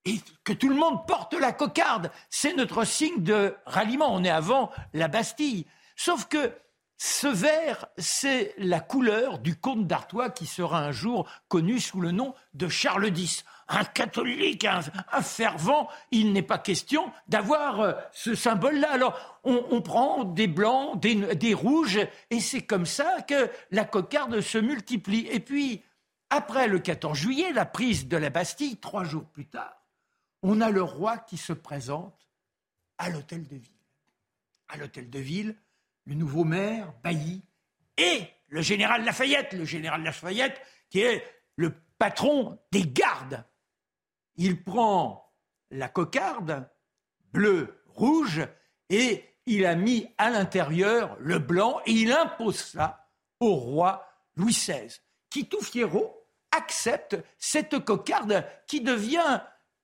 [0.04, 4.14] Et que tout le monde porte la cocarde, c'est notre signe de ralliement.
[4.14, 5.66] On est avant la Bastille.
[5.96, 6.52] Sauf que
[6.98, 12.10] ce vert, c'est la couleur du comte d'Artois qui sera un jour connu sous le
[12.10, 13.44] nom de Charles X.
[13.68, 14.82] Un catholique, un,
[15.22, 18.92] fervent, il n'est pas question d'avoir euh, ce symbole-là.
[18.92, 22.00] Alors, on, prend des blancs, des, des rouges,
[22.30, 25.26] et c'est comme ça que la cocarde se multiplie.
[25.30, 25.82] Et puis,
[26.30, 29.84] après le 14 juillet, la prise de la Bastille, trois jours plus tard,
[30.42, 32.28] on a le roi qui se présente
[32.98, 33.70] à l'hôtel de ville.
[34.68, 35.56] À l'hôtel de ville,
[36.06, 37.42] le nouveau maire, Bailly,
[37.96, 40.60] et le général Lafayette, le général Lafayette
[40.90, 41.24] qui est
[41.56, 43.44] le patron des gardes.
[44.36, 45.32] Il prend
[45.70, 46.68] la cocarde,
[47.32, 48.46] bleu, rouge,
[48.90, 53.08] et il a mis à l'intérieur le blanc, et il impose ça
[53.40, 54.06] au roi
[54.36, 54.88] Louis XVI,
[55.30, 59.40] qui tout fiero accepte cette cocarde qui devient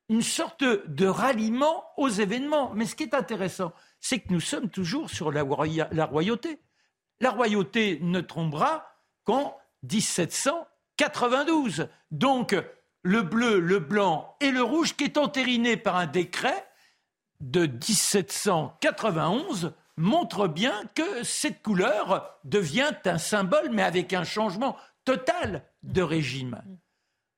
[0.09, 2.73] une sorte de ralliement aux événements.
[2.75, 6.61] Mais ce qui est intéressant, c'est que nous sommes toujours sur la, royauté.
[7.21, 8.93] La royauté ne tombera
[9.25, 11.89] qu'en 1792.
[12.11, 12.57] Donc,
[13.03, 16.67] le bleu, le blanc et le rouge, qui est entériné par un décret
[17.41, 25.65] de 1791, montre bien que cette couleur devient un symbole, mais avec un changement total
[25.83, 26.63] de régime.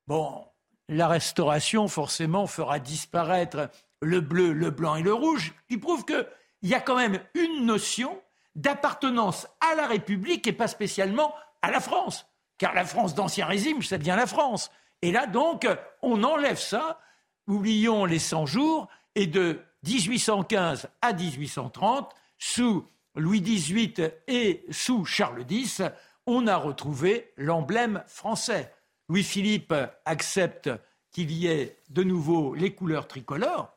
[0.07, 0.47] Bon,
[0.89, 6.27] la restauration, forcément, fera disparaître le bleu, le blanc et le rouge, qui prouve que
[6.63, 8.21] il y a quand même une notion
[8.55, 12.27] d'appartenance à la République et pas spécialement à la France.
[12.59, 14.71] Car la France d'Ancien Régime, c'est bien la France.
[15.03, 15.67] Et là, donc,
[16.01, 17.01] on enlève ça,
[17.47, 25.45] oublions les 100 jours, et de 1815 à 1830, sous Louis XVIII et sous Charles
[25.49, 25.83] X,
[26.27, 28.73] on a retrouvé l'emblème français.
[29.09, 29.75] Louis-Philippe
[30.05, 30.71] accepte
[31.11, 33.77] qu'il y ait de nouveau les couleurs tricolores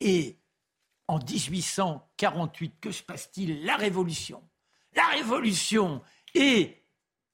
[0.00, 0.38] et
[1.08, 3.64] en 1848, que se passe-t-il?
[3.64, 4.42] La Révolution.
[4.94, 6.02] La Révolution
[6.34, 6.82] et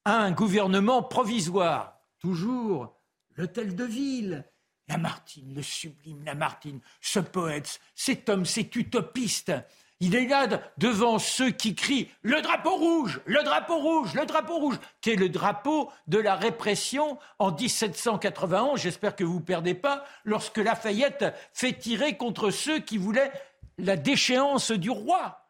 [0.05, 2.01] un gouvernement provisoire.
[2.19, 2.95] Toujours
[3.37, 4.45] l'hôtel de ville.
[4.89, 9.53] Lamartine, le sublime Lamartine, ce poète, cet homme, cet utopiste.
[10.01, 14.59] Il est là devant ceux qui crient le drapeau rouge, le drapeau rouge, le drapeau
[14.59, 18.81] rouge, qui est le drapeau de la répression en 1791.
[18.81, 23.33] J'espère que vous ne perdez pas lorsque Lafayette fait tirer contre ceux qui voulaient
[23.79, 25.47] la déchéance du roi.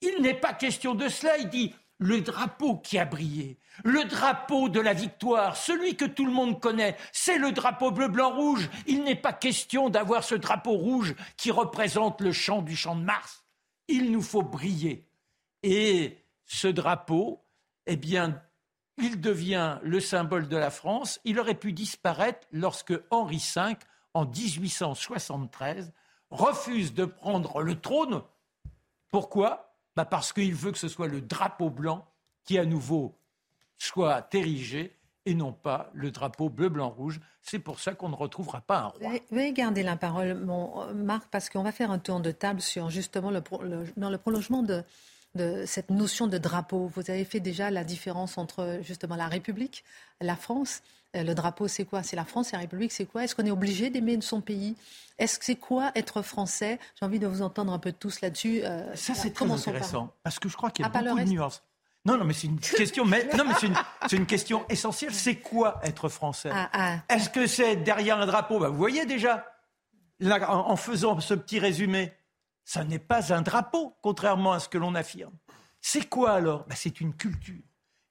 [0.00, 4.68] Il n'est pas question de cela, il dit le drapeau qui a brillé, le drapeau
[4.68, 8.68] de la victoire, celui que tout le monde connaît, c'est le drapeau bleu, blanc, rouge.
[8.86, 13.04] Il n'est pas question d'avoir ce drapeau rouge qui représente le chant du champ de
[13.04, 13.44] Mars.
[13.88, 15.08] Il nous faut briller.
[15.62, 17.44] Et ce drapeau,
[17.86, 18.42] eh bien,
[18.98, 21.20] il devient le symbole de la France.
[21.24, 23.76] Il aurait pu disparaître lorsque Henri V,
[24.14, 25.92] en 1873,
[26.30, 28.22] refuse de prendre le trône.
[29.10, 29.75] Pourquoi?
[29.96, 32.06] Bah Parce qu'il veut que ce soit le drapeau blanc
[32.44, 33.18] qui à nouveau
[33.78, 37.20] soit érigé et non pas le drapeau bleu, blanc, rouge.
[37.42, 39.10] C'est pour ça qu'on ne retrouvera pas un roi.
[39.30, 42.90] Veuillez garder la parole, mon Marc, parce qu'on va faire un tour de table sur
[42.90, 43.42] justement le,
[43.96, 44.84] dans le prolongement de,
[45.34, 46.90] de cette notion de drapeau.
[46.94, 49.84] Vous avez fait déjà la différence entre justement la République,
[50.20, 52.02] la France euh, le drapeau, c'est quoi?
[52.02, 53.24] C'est la France, c'est la République, c'est quoi?
[53.24, 54.76] Est-ce qu'on est obligé d'aimer son pays?
[55.18, 56.78] Est-ce que c'est quoi être français?
[56.98, 58.60] J'ai envie de vous entendre un peu tous là-dessus.
[58.64, 61.24] Euh, ça, c'est très intéressant, parce que je crois qu'il y a ah, beaucoup de
[61.24, 61.62] nuances.
[62.04, 63.54] Non, non, mais c'est une question, mais, non, mais
[64.06, 65.12] c'est une, question essentielle.
[65.12, 66.50] C'est quoi être français?
[66.52, 66.98] Ah, ah.
[67.08, 68.60] Est-ce que c'est derrière un drapeau?
[68.60, 69.44] Bah, Vous voyez déjà,
[70.22, 72.12] en, faisant ce petit résumé,
[72.64, 75.34] ça n'est pas un drapeau, contrairement à ce que l'on affirme.
[75.80, 76.64] C'est quoi alors?
[76.68, 77.62] Bah, C'est une culture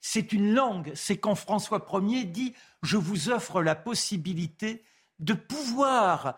[0.07, 0.91] c'est une langue.
[0.93, 2.53] C'est quand François Ier dit
[2.83, 4.83] Je vous offre la possibilité
[5.17, 6.37] de pouvoir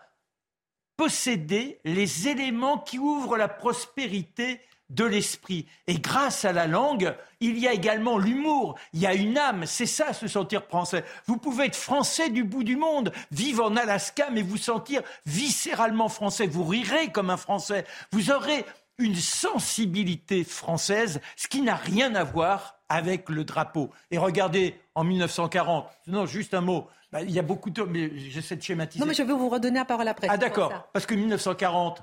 [0.96, 5.66] posséder les éléments qui ouvrent la prospérité de l'esprit.
[5.86, 9.66] Et grâce à la langue, il y a également l'humour, il y a une âme,
[9.66, 11.04] c'est ça se sentir français.
[11.26, 16.08] Vous pouvez être français du bout du monde, vivre en Alaska, mais vous sentir viscéralement
[16.08, 16.46] français.
[16.46, 17.84] Vous rirez comme un français.
[18.12, 18.64] Vous aurez
[18.98, 23.90] une sensibilité française, ce qui n'a rien à voir avec le drapeau.
[24.10, 27.82] Et regardez, en 1940, non, juste un mot, bah, il y a beaucoup de...
[27.82, 29.00] Mais j'essaie de schématiser.
[29.00, 30.26] Non, mais je vais vous redonner la parole après.
[30.30, 32.02] Ah d'accord, parce que 1940,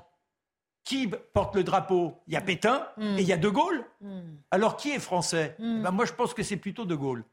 [0.84, 2.14] qui porte le drapeau?
[2.28, 3.84] Il y a Pétain et il y a De Gaulle.
[4.00, 4.36] Hmm.
[4.50, 5.56] Alors qui est français?
[5.58, 5.82] Hmm.
[5.82, 7.24] ben, Moi, je pense que c'est plutôt De Gaulle.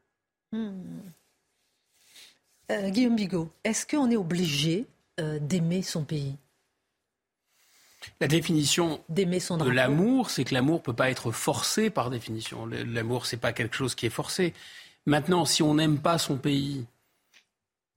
[0.52, 0.82] Hmm.
[2.70, 4.86] Euh, Guillaume Bigot, est-ce qu'on est obligé
[5.20, 6.36] euh, d'aimer son pays?
[8.20, 12.66] La définition de l'amour, c'est que l'amour ne peut pas être forcé par définition.
[12.66, 14.54] L'amour, c'est pas quelque chose qui est forcé.
[15.06, 16.86] Maintenant, si on n'aime pas son pays,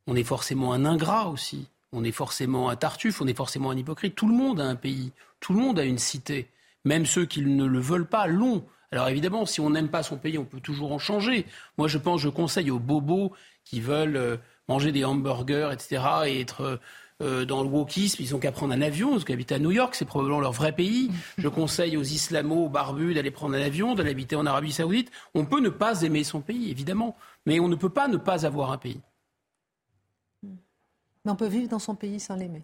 [0.08, 1.68] on est forcément un ingrat aussi.
[1.92, 4.16] On est forcément un tartuffe, on est forcément un hypocrite.
[4.16, 5.12] Tout le monde a un pays.
[5.40, 6.50] Tout le monde a une cité.
[6.86, 8.66] Même ceux qui ne le veulent pas l'ont.
[8.92, 11.46] Alors évidemment, si on n'aime pas son pays, on peut toujours en changer.
[11.78, 13.34] Moi, je pense, je conseille aux bobos
[13.66, 14.38] qui veulent euh,
[14.68, 16.80] manger des hamburgers, etc., et être
[17.22, 19.96] euh, dans le wokisme, ils ont qu'à prendre un avion, parce qu'habiter à New York,
[19.96, 21.10] c'est probablement leur vrai pays.
[21.38, 25.12] Je conseille aux islamos barbus d'aller prendre un avion, d'aller habiter en Arabie Saoudite.
[25.34, 27.16] On peut ne pas aimer son pays, évidemment,
[27.46, 29.02] mais on ne peut pas ne pas avoir un pays.
[30.44, 32.64] Mais on peut vivre dans son pays sans l'aimer.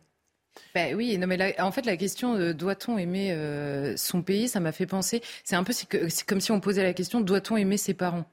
[0.76, 4.60] Ben oui, non mais en fait la question de doit-on aimer euh, son pays, ça
[4.60, 5.24] m'a fait penser.
[5.43, 8.26] C'est un peu c'est comme si on posait la question doit-on aimer ses parents?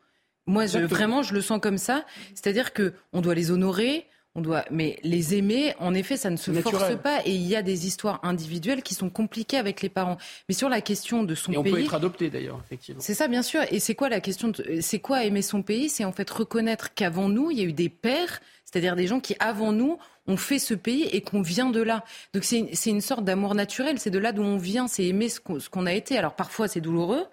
[0.46, 2.04] Moi, vraiment, je le sens comme ça.
[2.34, 4.06] C'est-à-dire que on doit les honorer,
[4.36, 7.20] on doit, mais les aimer, en effet, ça ne se force pas.
[7.24, 10.18] Et il y a des histoires individuelles qui sont compliquées avec les parents.
[10.48, 13.00] Mais sur la question de son et on pays, on peut être adopté d'ailleurs, effectivement.
[13.00, 13.62] C'est ça, bien sûr.
[13.72, 15.88] Et c'est quoi la question C'est quoi aimer son pays?
[15.88, 19.18] C'est en fait reconnaître qu'avant nous, il y a eu des pères, c'est-à-dire des gens
[19.18, 22.04] qui avant nous on fait ce pays et qu'on vient de là.
[22.34, 25.40] Donc c'est une sorte d'amour naturel, c'est de là d'où on vient, c'est aimer ce
[25.40, 26.16] qu'on a été.
[26.16, 27.26] Alors parfois c'est douloureux,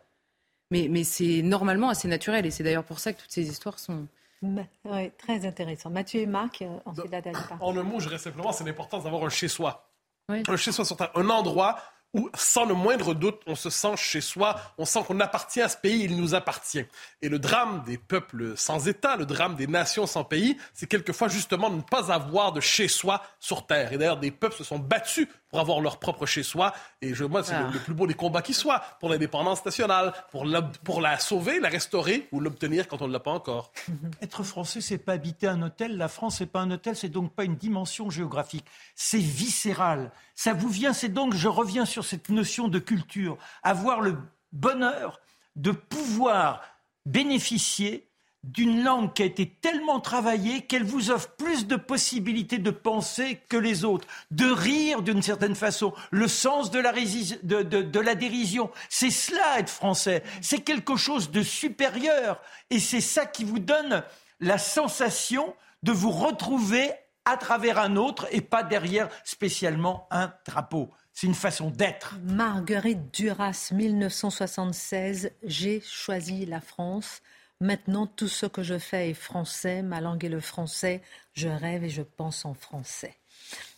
[0.72, 3.78] mais, mais c'est normalement assez naturel et c'est d'ailleurs pour ça que toutes ces histoires
[3.78, 4.08] sont...
[4.42, 5.90] Oui, très intéressant.
[5.90, 9.04] Mathieu et Marc, euh, ensuite la dernière En un mot, je dirais simplement, c'est l'importance
[9.04, 9.90] d'avoir un chez-soi.
[10.30, 11.78] Un chez-soi sur un endroit
[12.14, 15.70] où, sans le moindre doute, on se sent chez soi, on sent qu'on appartient à
[15.70, 16.84] ce pays, il nous appartient.
[17.22, 21.28] Et le drame des peuples sans État, le drame des nations sans pays, c'est quelquefois
[21.28, 23.92] justement de ne pas avoir de chez soi sur Terre.
[23.94, 26.74] Et d'ailleurs, des peuples se sont battus pour avoir leur propre chez-soi.
[27.02, 27.80] Et je, moi, c'est le, ah.
[27.84, 31.70] plus beau des combats qui soit pour l'indépendance nationale, pour la, pour la sauver, la
[31.70, 33.72] restaurer ou l'obtenir quand on ne l'a pas encore.
[34.22, 35.98] Être français, c'est pas habiter un hôtel.
[35.98, 38.66] La France, c'est pas un hôtel, c'est donc pas une dimension géographique.
[38.96, 40.12] C'est viscéral.
[40.36, 43.38] Ça vous vient, c'est donc, je reviens sur cette notion de culture.
[43.64, 44.18] Avoir le
[44.52, 45.20] bonheur
[45.56, 46.62] de pouvoir
[47.06, 48.07] bénéficier
[48.54, 53.40] d'une langue qui a été tellement travaillée qu'elle vous offre plus de possibilités de penser
[53.50, 58.72] que les autres, de rire d'une certaine façon, le sens de la, dérision.
[58.90, 64.04] C'est cela être français, c'est quelque chose de supérieur et c'est ça qui vous donne
[64.40, 66.92] la sensation de vous retrouver
[67.26, 70.90] à travers un autre et pas derrière spécialement un drapeau.
[71.12, 72.16] C'est une façon d'être.
[72.24, 77.22] Marguerite Duras, 1976, J'ai choisi la France.
[77.60, 81.02] Maintenant, tout ce que je fais est français, ma langue est le français,
[81.34, 83.16] je rêve et je pense en français.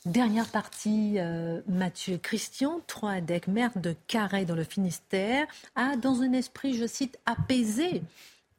[0.05, 6.33] Dernière partie, euh, Mathieu Christian, Troadec, maire de Carré dans le Finistère, a, dans un
[6.33, 8.01] esprit, je cite, apaisé,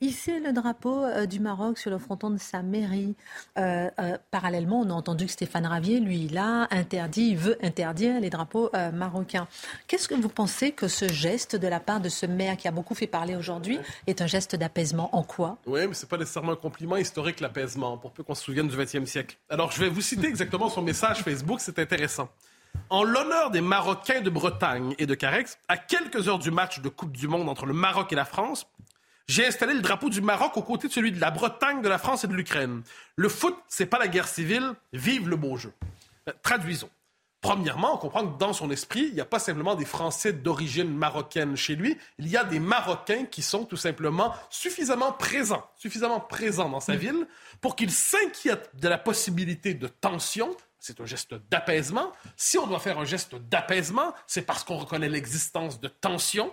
[0.00, 3.14] hisser le drapeau euh, du Maroc sur le fronton de sa mairie.
[3.58, 7.58] Euh, euh, parallèlement, on a entendu que Stéphane Ravier, lui, il a interdit, il veut
[7.62, 9.46] interdire les drapeaux marocains.
[9.86, 12.70] Qu'est-ce que vous pensez que ce geste de la part de ce maire qui a
[12.70, 15.58] beaucoup fait parler aujourd'hui est un geste d'apaisement En quoi?
[15.66, 18.68] Oui, mais ce n'est pas nécessairement un compliment historique, l'apaisement, pour peu qu'on se souvienne
[18.68, 19.36] du XXe siècle.
[19.48, 22.28] Alors, je vais vous citer exactement son message Facebook, c'est intéressant.
[22.88, 26.88] En l'honneur des Marocains de Bretagne et de Carex, à quelques heures du match de
[26.88, 28.66] Coupe du Monde entre le Maroc et la France,
[29.30, 31.98] j'ai installé le drapeau du Maroc aux côtés de celui de la Bretagne, de la
[31.98, 32.82] France et de l'Ukraine.
[33.14, 34.72] Le foot, c'est pas la guerre civile.
[34.92, 35.72] Vive le beau jeu.
[36.28, 36.90] Euh, traduisons.
[37.40, 40.92] Premièrement, on comprend que dans son esprit, il n'y a pas simplement des Français d'origine
[40.92, 46.18] marocaine chez lui, il y a des Marocains qui sont tout simplement suffisamment présents, suffisamment
[46.18, 47.28] présents dans sa ville
[47.60, 50.56] pour qu'ils s'inquiètent de la possibilité de tension.
[50.80, 52.12] C'est un geste d'apaisement.
[52.36, 56.52] Si on doit faire un geste d'apaisement, c'est parce qu'on reconnaît l'existence de tension.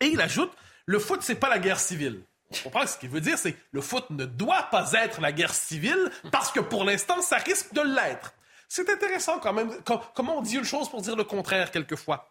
[0.00, 0.50] Et il ajoute
[0.86, 2.22] le foot, c'est pas la guerre civile.
[2.50, 5.54] On comprend ce qu'il veut dire, c'est le foot ne doit pas être la guerre
[5.54, 8.34] civile parce que pour l'instant, ça risque de l'être.
[8.68, 9.70] C'est intéressant quand même,
[10.14, 12.28] comment on dit une chose pour dire le contraire quelquefois?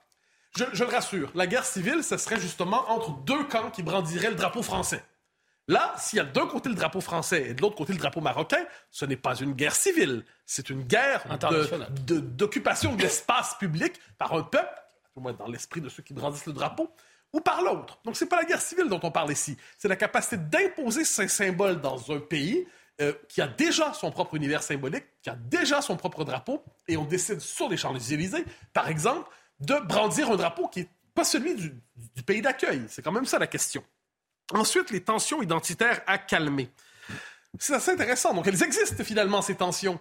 [0.56, 4.36] Je, le rassure, la guerre civile, ce serait justement entre deux camps qui brandiraient le
[4.36, 5.04] drapeau français.
[5.68, 8.20] Là, s'il y a d'un côté le drapeau français et de l'autre côté le drapeau
[8.20, 11.24] marocain, ce n'est pas une guerre civile, c'est une guerre
[12.02, 14.82] d'occupation de, de l'espace public par un peuple,
[15.16, 16.90] au moins dans l'esprit de ceux qui brandissent le drapeau,
[17.34, 18.00] ou par l'autre.
[18.04, 19.58] Donc, ce n'est pas la guerre civile dont on parle ici.
[19.78, 22.66] C'est la capacité d'imposer ces symboles dans un pays
[23.02, 26.98] euh, qui a déjà son propre univers symbolique, qui a déjà son propre drapeau, et
[26.98, 29.30] on décide sur les Champs-Élysées, par exemple,
[29.60, 31.74] de brandir un drapeau qui n'est pas celui du,
[32.26, 32.84] pays d'accueil.
[32.90, 33.84] C'est quand même ça la question.
[34.54, 36.70] Ensuite, les tensions identitaires à calmer.
[37.60, 38.34] C'est assez intéressant.
[38.34, 40.00] Donc, elles existent finalement, ces tensions.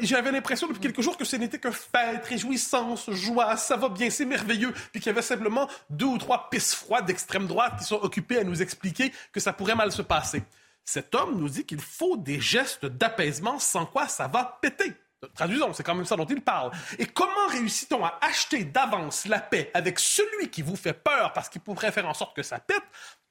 [0.00, 4.10] J'avais l'impression depuis quelques jours que ce n'était que fête, réjouissance, joie, ça va bien,
[4.10, 7.84] c'est merveilleux, puis qu'il y avait simplement deux ou trois pistes froides d'extrême droite qui
[7.84, 10.42] sont occupées à nous expliquer que ça pourrait mal se passer.
[10.84, 14.94] Cet homme nous dit qu'il faut des gestes d'apaisement sans quoi ça va péter.
[15.34, 16.70] Traduisons, c'est quand même ça dont il parle.
[16.98, 21.48] Et comment réussit-on à acheter d'avance la paix avec celui qui vous fait peur parce
[21.48, 22.82] qu'il pourrait faire en sorte que ça pète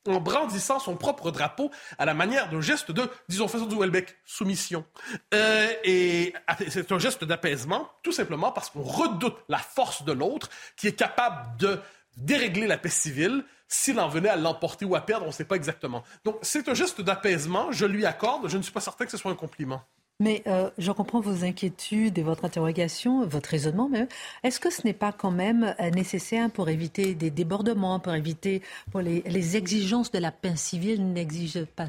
[0.08, 4.16] en brandissant son propre drapeau à la manière d'un geste de, disons, façon du Welbeck,
[4.26, 4.86] soumission.
[5.34, 6.34] Euh, et
[6.70, 10.96] c'est un geste d'apaisement, tout simplement parce qu'on redoute la force de l'autre qui est
[10.96, 11.80] capable de
[12.18, 15.46] dérégler la paix civile s'il en venait à l'emporter ou à perdre, on ne sait
[15.46, 16.04] pas exactement.
[16.26, 19.18] Donc c'est un geste d'apaisement, je lui accorde, je ne suis pas certain que ce
[19.18, 19.84] soit un compliment.
[20.24, 24.08] Mais euh, je comprends vos inquiétudes et votre interrogation, votre raisonnement même.
[24.44, 28.62] Est-ce que ce n'est pas quand même euh, nécessaire pour éviter des débordements, pour éviter
[28.90, 31.88] pour les, les exigences de la paix civile n'exigent pas,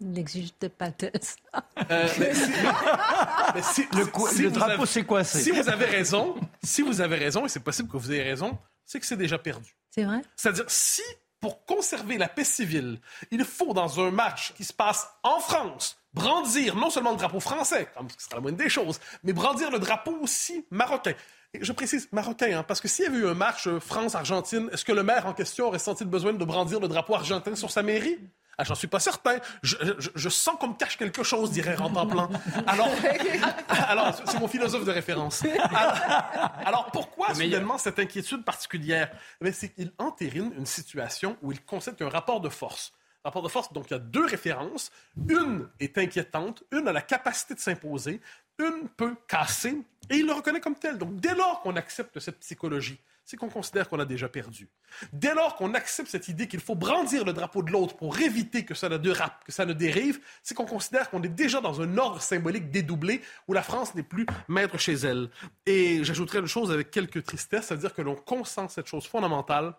[0.00, 1.36] n'exigent pas de ça?
[1.92, 2.08] Euh,
[3.54, 5.38] Le, drapeau s'est coincé.
[5.40, 6.34] Si vous avez raison,
[6.64, 9.38] si vous avez raison, et c'est possible que vous ayez raison, c'est que c'est déjà
[9.38, 9.76] perdu.
[9.90, 10.22] C'est vrai?
[10.34, 11.02] C'est-à-dire si
[11.40, 12.98] pour conserver la paix civile,
[13.30, 17.38] il faut dans un match qui se passe en France brandir non seulement le drapeau
[17.40, 17.88] français,
[18.18, 21.12] ce sera la moindre des choses, mais brandir le drapeau aussi marocain.
[21.54, 24.68] Et je précise marocain, hein, parce que s'il y avait eu un match euh, France-Argentine,
[24.72, 27.54] est-ce que le maire en question aurait senti le besoin de brandir le drapeau argentin
[27.54, 28.18] sur sa mairie?
[28.58, 29.36] Ah, j'en suis pas certain.
[29.62, 32.30] Je, sens qu'on me cache quelque chose, dirait Plan.
[32.66, 32.88] Alors,
[33.68, 35.44] alors c'est mon philosophe de référence.
[36.64, 39.10] Alors, pourquoi soudainement cette inquiétude particulière?
[39.44, 42.94] Eh C'est qu'il entérine une situation où il concède un rapport de force
[43.26, 43.72] rapport de force.
[43.72, 44.90] Donc, il y a deux références.
[45.28, 48.20] Une est inquiétante, une a la capacité de s'imposer,
[48.58, 49.76] une peut casser,
[50.10, 50.98] et il le reconnaît comme tel.
[50.98, 54.68] Donc, dès lors qu'on accepte cette psychologie, c'est qu'on considère qu'on a déjà perdu.
[55.12, 58.64] Dès lors qu'on accepte cette idée qu'il faut brandir le drapeau de l'autre pour éviter
[58.64, 61.82] que ça ne dérape, que ça ne dérive, c'est qu'on considère qu'on est déjà dans
[61.82, 65.28] un ordre symbolique dédoublé où la France n'est plus maître chez elle.
[65.66, 69.74] Et j'ajouterais une chose avec quelques tristesses, c'est-à-dire que l'on consent cette chose fondamentale,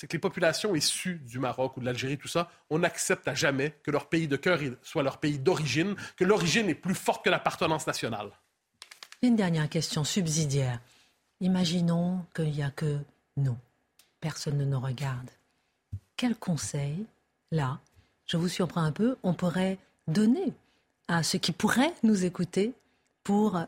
[0.00, 3.34] c'est que les populations issues du Maroc ou de l'Algérie, tout ça, on accepte à
[3.34, 7.22] jamais que leur pays de cœur soit leur pays d'origine, que l'origine est plus forte
[7.22, 8.30] que l'appartenance nationale.
[9.20, 10.80] Une dernière question subsidiaire.
[11.42, 12.96] Imaginons qu'il n'y a que
[13.36, 13.58] nous.
[14.22, 15.28] Personne ne nous regarde.
[16.16, 17.04] Quel conseil,
[17.50, 17.78] là,
[18.24, 19.76] je vous surprends un peu, on pourrait
[20.08, 20.54] donner
[21.08, 22.72] à ceux qui pourraient nous écouter
[23.22, 23.60] pour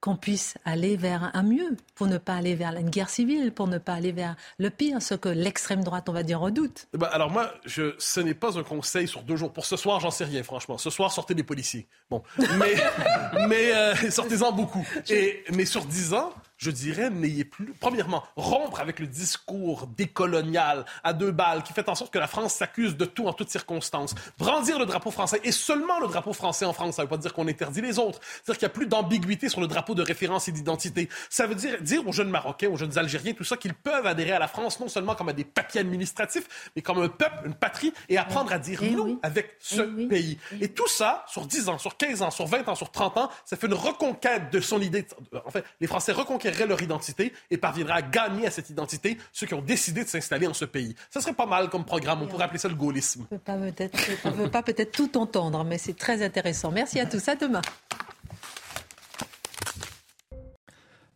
[0.00, 3.68] qu'on puisse aller vers un mieux, pour ne pas aller vers une guerre civile, pour
[3.68, 6.88] ne pas aller vers le pire, ce que l'extrême droite, on va dire, redoute.
[6.94, 9.52] Eh ben, alors moi, je, ce n'est pas un conseil sur deux jours.
[9.52, 10.78] Pour ce soir, j'en sais rien, franchement.
[10.78, 11.86] Ce soir, sortez des policiers.
[12.08, 12.22] Bon,
[12.58, 12.74] mais,
[13.48, 14.86] mais euh, sortez-en beaucoup.
[15.08, 20.84] Et, mais sur dix ans, je dirais, n'ayez plus, premièrement, rompre avec le discours décolonial
[21.02, 23.48] à deux balles qui fait en sorte que la France s'accuse de tout en toutes
[23.48, 24.14] circonstances.
[24.38, 27.16] Brandir le drapeau français et seulement le drapeau français en France, ça ne veut pas
[27.16, 28.20] dire qu'on interdit les autres.
[28.22, 31.08] C'est-à-dire qu'il n'y a plus d'ambiguïté sur le drapeau de référence et d'identité.
[31.30, 34.32] Ça veut dire dire aux jeunes Marocains, aux jeunes Algériens, tout ça, qu'ils peuvent adhérer
[34.32, 37.54] à la France non seulement comme à des papiers administratifs, mais comme un peuple, une
[37.54, 40.38] patrie et apprendre à dire eh non avec ce eh pays.
[40.60, 43.30] Et tout ça, sur 10 ans, sur 15 ans, sur 20 ans, sur 30 ans,
[43.46, 45.06] ça fait une reconquête de son idée.
[45.46, 46.12] En fait, les Français
[46.58, 50.46] leur identité et parviendra à gagner à cette identité ceux qui ont décidé de s'installer
[50.46, 50.94] en ce pays.
[51.10, 52.22] Ça serait pas mal comme programme.
[52.22, 53.26] On pourrait appeler ça le gaullisme.
[53.30, 56.70] On ne peut pas peut-être tout entendre, mais c'est très intéressant.
[56.70, 57.26] Merci à tous.
[57.28, 57.62] À demain.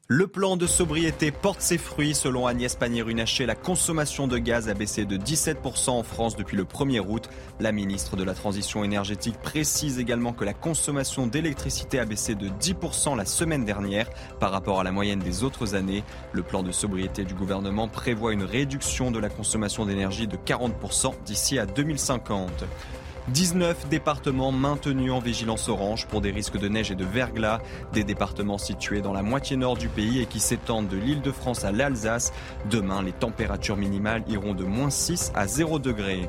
[0.06, 2.14] Le plan de sobriété porte ses fruits.
[2.14, 6.64] Selon Agnès Pannier-Runacher, la consommation de gaz a baissé de 17% en France depuis le
[6.64, 7.30] 1er août.
[7.58, 12.48] La ministre de la Transition énergétique précise également que la consommation d'électricité a baissé de
[12.48, 16.04] 10% la semaine dernière par rapport à la moyenne des autres années.
[16.32, 21.14] Le plan de sobriété du gouvernement prévoit une réduction de la consommation d'énergie de 40%
[21.24, 22.66] d'ici à 2050.
[23.28, 27.60] 19 départements maintenus en vigilance orange pour des risques de neige et de verglas,
[27.94, 31.32] des départements situés dans la moitié nord du pays et qui s'étendent de l'île de
[31.32, 32.32] France à l'Alsace.
[32.70, 36.28] Demain, les températures minimales iront de moins 6 à 0 degrés.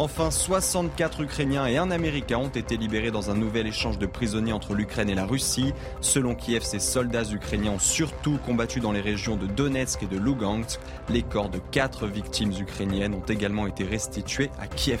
[0.00, 4.52] Enfin, 64 Ukrainiens et un Américain ont été libérés dans un nouvel échange de prisonniers
[4.52, 5.74] entre l'Ukraine et la Russie.
[6.00, 10.16] Selon Kiev, ces soldats ukrainiens ont surtout combattu dans les régions de Donetsk et de
[10.16, 10.78] Lugansk.
[11.08, 15.00] Les corps de quatre victimes ukrainiennes ont également été restitués à Kiev.